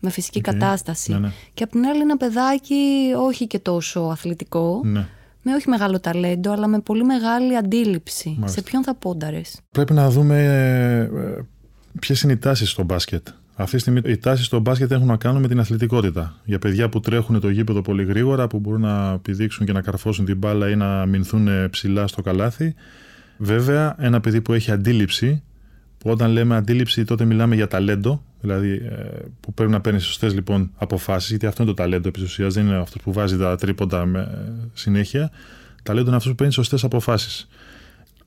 [0.00, 1.12] με φυσική κατάσταση.
[1.12, 1.32] Ναι, ναι.
[1.54, 5.06] Και απ' την άλλη ένα παιδάκι όχι και τόσο αθλητικό, ναι.
[5.42, 8.38] με όχι μεγάλο ταλέντο, αλλά με πολύ μεγάλη αντίληψη.
[8.44, 11.42] Σε ποιον θα πόνταρες; Πρέπει να δούμε ε,
[12.00, 13.28] ποιες είναι οι τάσεις στο μπάσκετ.
[13.56, 16.34] Αυτή τη στιγμή οι τάσεις στο μπάσκετ έχουν να κάνουν με την αθλητικότητα.
[16.44, 20.24] Για παιδιά που τρέχουν το γήπεδο πολύ γρήγορα, που μπορούν να πηδήξουν και να καρφώσουν
[20.24, 22.74] την μπάλα ή να μηνθούν ψηλά στο καλάθι.
[23.36, 25.42] Βέβαια, ένα παιδί που έχει αντίληψη
[26.04, 29.04] όταν λέμε αντίληψη, τότε μιλάμε για ταλέντο, δηλαδή ε,
[29.40, 32.66] που πρέπει να παίρνει σωστές λοιπόν αποφάσεις, γιατί αυτό είναι το ταλέντο επί ουσίας, δεν
[32.66, 35.30] είναι αυτός που βάζει τα τρίποντα με ε, συνέχεια.
[35.82, 37.48] Ταλέντο είναι αυτός που παίρνει σωστές αποφάσεις.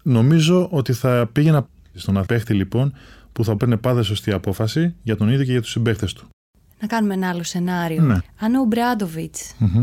[0.03, 2.93] Νομίζω ότι θα πήγαινα στον απέχτη λοιπόν
[3.37, 6.27] που θα παίρνει πάντα σωστή απόφαση για τον ίδιο και για τους συμπαίχτε του.
[6.79, 8.01] Να κάνουμε ένα άλλο σενάριο.
[8.01, 8.17] Ναι.
[8.39, 9.35] Αν ο μπραντοβιτ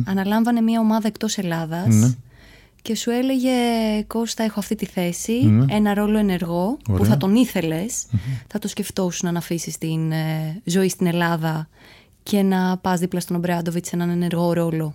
[0.05, 2.15] αναλάμβανε μια ομάδα εκτός Ελλάδας, ναι
[2.85, 3.51] και σου έλεγε
[4.07, 8.07] Κώστα έχω αυτή τη θέση, ένα ρόλο ενεργό που θα τον ηθελες
[8.47, 11.69] θα το σκεφτόσουν να αφήσει την ε, ζωή στην Ελλάδα
[12.23, 14.95] και να πας δίπλα στον Ομπράντοβιτ σε έναν ενεργό ρόλο.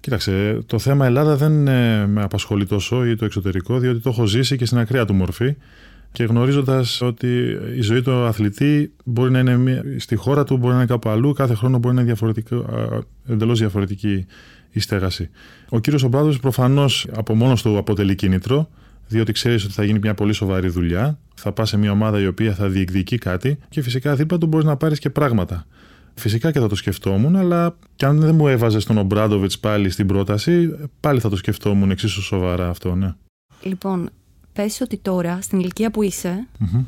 [0.00, 4.24] Κοίταξε, το θέμα Ελλάδα δεν ε, με απασχολεί τόσο ή το εξωτερικό, διότι το έχω
[4.24, 5.56] ζήσει και στην ακραία του μορφή
[6.12, 10.78] και γνωρίζοντας ότι η ζωή του αθλητή μπορεί να είναι στη χώρα του, μπορεί να
[10.78, 12.14] είναι κάπου αλλού, κάθε χρόνο μπορεί να είναι
[13.26, 14.26] εντελώς διαφορετική
[14.70, 15.30] η στέγαση.
[15.68, 18.68] Ο κύριος Ομπράδος προφανώς από μόνος του αποτελεί κίνητρο,
[19.08, 22.26] διότι ξέρεις ότι θα γίνει μια πολύ σοβαρή δουλειά, θα πας σε μια ομάδα η
[22.26, 25.66] οποία θα διεκδικεί κάτι και φυσικά δίπλα του μπορείς να πάρεις και πράγματα.
[26.14, 30.06] Φυσικά και θα το σκεφτόμουν, αλλά και αν δεν μου έβαζες τον Ομπράντοβιτ πάλι στην
[30.06, 33.14] πρόταση, πάλι θα το σκεφτόμουν εξίσου σοβαρά αυτό, ναι.
[33.62, 34.10] Λοιπόν,
[34.52, 36.84] πες ότι τώρα, στην ηλικία που είσαι, mm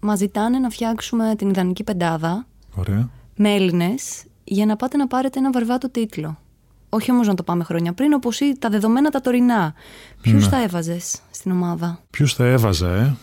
[0.00, 2.46] μας ζητάνε να φτιάξουμε την ιδανική πεντάδα.
[2.74, 3.08] Ωραία.
[3.36, 6.38] Με Έλληνες, για να πάτε να πάρετε ένα βαρβάτο τίτλο.
[6.88, 9.74] Όχι όμως να το πάμε χρόνια πριν, όπως τα δεδομένα τα τωρινά.
[10.20, 10.48] Ποιους ναι.
[10.48, 13.16] θα έβαζες στην ομάδα, Ποιους θα έβαζα, ε;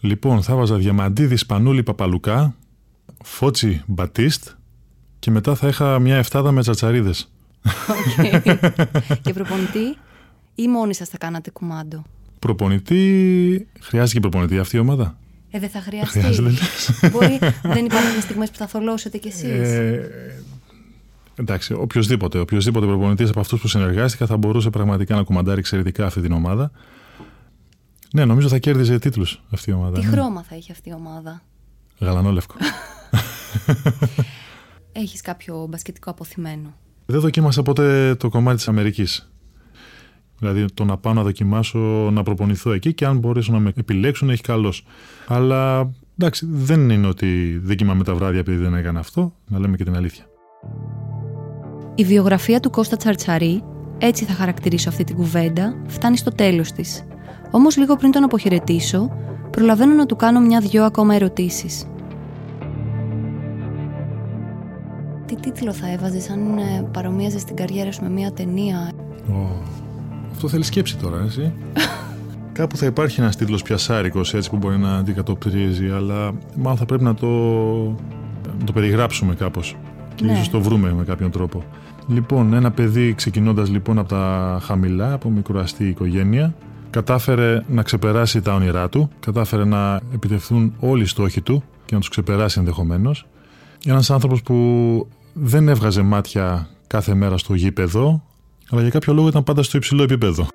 [0.00, 2.54] Λοιπόν, θα έβαζα Διαμαντίδη Σπανούλη Παπαλουκά,
[3.22, 4.48] Φώτσι Μπατίστ
[5.18, 7.32] και μετά θα είχα μια εφτάδα με τσατσαρίδες.
[8.18, 8.58] Okay.
[9.22, 9.96] και προπονητή,
[10.54, 12.02] ή μόνοι σας θα κάνατε κουμάντο;
[12.38, 13.68] Προπονητή.
[13.80, 15.18] Χρειάζεται και προπονητή αυτή η ομάδα;
[15.50, 16.20] Ε, δεν θα χρειαστεί.
[17.12, 19.44] Μπορεί, δεν υπάρχουν στιγμές που θα θολώσετε κι εσείς.
[19.44, 20.42] Ε,
[21.38, 26.20] Εντάξει, οποιοδήποτε, οποιοδήποτε προπονητής από αυτούς που συνεργάστηκα θα μπορούσε πραγματικά να κουμαντάρει εξαιρετικά αυτή
[26.20, 26.70] την ομάδα.
[28.12, 29.98] Ναι, νομίζω θα κέρδιζε τίτλους αυτή η ομάδα.
[29.98, 30.12] Τι ναι.
[30.12, 31.42] χρώμα θα έχει αυτή η ομάδα;
[31.98, 32.54] Γαλανόλευκο.
[34.92, 36.74] Έχεις κάποιο μπασκετικό αποθυμένο;
[37.06, 39.30] Δεν δοκίμασα ποτέ το κομμάτι της Αμερικής.
[40.38, 41.78] Δηλαδή το να πάω να δοκιμάσω
[42.12, 44.72] να προπονηθώ εκεί και αν μπορέσουν να με επιλέξουν έχει καλώ.
[45.26, 49.76] Αλλά εντάξει, δεν είναι ότι δεν κοιμάμαι τα βράδια επειδή δεν έκανα αυτό, να λέμε
[49.76, 50.24] και την αλήθεια.
[51.94, 53.62] Η βιογραφία του Κώστα Τσαρτσαρή,
[53.98, 57.04] έτσι θα χαρακτηρίσω αυτή την κουβέντα, φτάνει στο τέλος της.
[57.50, 59.10] Όμως λίγο πριν τον αποχαιρετήσω,
[59.50, 61.86] προλαβαίνω να του κάνω μια-δυο ακόμα ερωτήσεις.
[65.26, 68.92] Τι τίτλο θα έβαζες αν ε, παρομοίαζες την καριέρα σου με μια ταινία;
[70.38, 71.52] Oh, αυτό θέλει σκέψη τώρα, έτσι.
[72.58, 77.04] Κάπου θα υπάρχει ένας τίτλος πιασάρικος έτσι που μπορεί να αντικατοπτρίζει, αλλά μάλλον θα πρέπει
[77.04, 77.26] να το,
[78.58, 79.76] να το περιγράψουμε κάπως
[80.14, 80.32] και ναι.
[80.32, 81.64] ίσως το βρούμε με κάποιον τρόπο.
[82.08, 86.54] Λοιπόν, ένα παιδί ξεκινώντας λοιπόν από τα χαμηλά, από μικροαστή οικογένεια,
[86.90, 92.00] κατάφερε να ξεπεράσει τα όνειρά του, κατάφερε να επιτευχθούν όλοι οι στόχοι του και να
[92.00, 93.26] τους ξεπεράσει ενδεχομένως.
[93.84, 98.22] Ένας άνθρωπος που δεν έβγαζε μάτια κάθε μέρα στο γήπεδο,
[98.70, 100.46] αλλά για κάποιο λόγο ήταν πάντα στο υψηλό επίπεδο.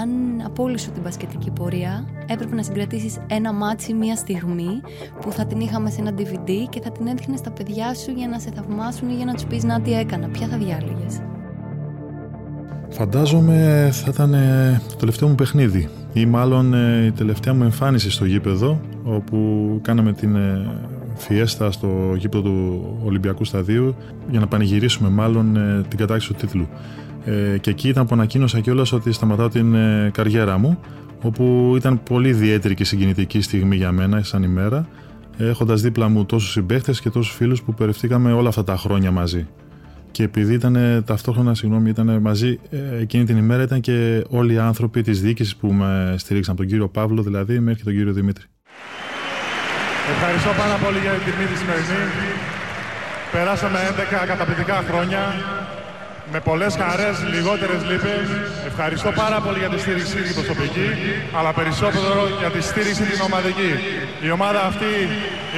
[0.00, 4.80] Αν απ' όλη σου την μπασκετική πορεία, έπρεπε να συγκρατήσεις ένα ματς ή μία στιγμή
[5.20, 8.28] που θα την είχαμε σε ένα DVD και θα την έδειχνε στα παιδιά σου για
[8.28, 10.28] να σε θαυμάσουν ή για να τους πεις να τι έκανα.
[10.28, 11.20] Ποια θα διάλεγες.
[12.88, 18.10] Φαντάζομαι θα ήταν ε, το τελευταίο μου παιχνίδι ή μάλλον ε, η τελευταία μου εμφάνιση
[18.10, 20.66] στο γήπεδο όπου κάναμε την ε,
[21.20, 23.94] φιέστα στο γήπεδο του Ολυμπιακού Σταδίου
[24.30, 25.58] για να πανηγυρίσουμε μάλλον
[25.88, 26.68] την κατάξυση του τίτλου.
[27.60, 29.76] Και εκεί ήταν που ανακοίνωσα κιόλας ότι σταματάω την
[30.12, 30.78] καριέρα μου
[31.22, 34.88] όπου ήταν πολύ ιδιαίτερη και συγκινητική στιγμή για μένα σαν ημέρα
[35.48, 39.46] έχοντας δίπλα μου τόσους συμπαίχτες και τόσους φίλους που περιφθήκαμε όλα αυτά τα χρόνια μαζί.
[40.10, 44.58] Και επειδή ήταν ταυτόχρονα, συγγνώμη, ήταν μαζί ε, εκείνη την ημέρα ήταν και όλοι οι
[44.58, 48.44] άνθρωποι της διοίκησης που με στηρίξαν, τον κύριο Παύλο δηλαδή μέχρι τον κύριο Δημήτρη.
[50.14, 52.02] Ευχαριστώ πάρα πολύ για την τιμή της σημερινή.
[53.34, 53.78] Περάσαμε
[54.22, 55.22] 11 καταπληκτικά χρόνια
[56.32, 58.26] με πολλές χαρές, λιγότερες λύπες.
[58.70, 60.88] Ευχαριστώ πάρα πολύ για τη στήριξη την προσωπική,
[61.38, 63.72] αλλά περισσότερο για τη στήριξη την ομαδική.
[64.26, 64.92] Η ομάδα αυτή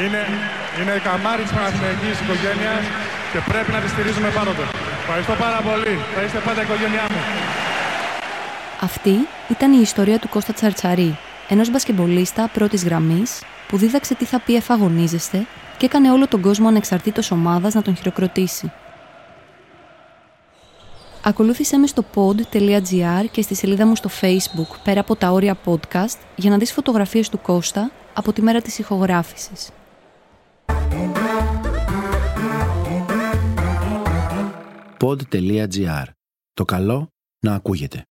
[0.05, 0.23] είναι,
[0.81, 2.83] είναι καμάρι της Παναθηναϊκής οικογένειας
[3.33, 4.65] και πρέπει να τη στηρίζουμε πάντοτε.
[5.03, 5.93] Ευχαριστώ πάρα πολύ.
[6.15, 7.21] Θα είστε πάντα η οικογένειά μου.
[8.89, 9.15] Αυτή
[9.55, 11.11] ήταν η ιστορία του Κώστα Τσαρτσαρή,
[11.49, 13.31] ενός μπασκεμπολίστα πρώτης γραμμής
[13.73, 15.47] που δίδαξε τι θα πει εφαγωνίζεστε
[15.79, 18.73] και έκανε όλο τον κόσμο ανεξαρτήτως ομάδας να τον χειροκροτήσει.
[21.25, 26.19] Ακολούθησέ με στο pod.gr και στη σελίδα μου στο facebook πέρα από τα όρια podcast
[26.37, 29.71] για να δεις φωτογραφίες του Κώστα από τη μέρα της ηχογράφησης.
[34.99, 36.05] pod.gr.
[36.55, 37.09] Το καλό
[37.45, 38.03] να ακούγεται.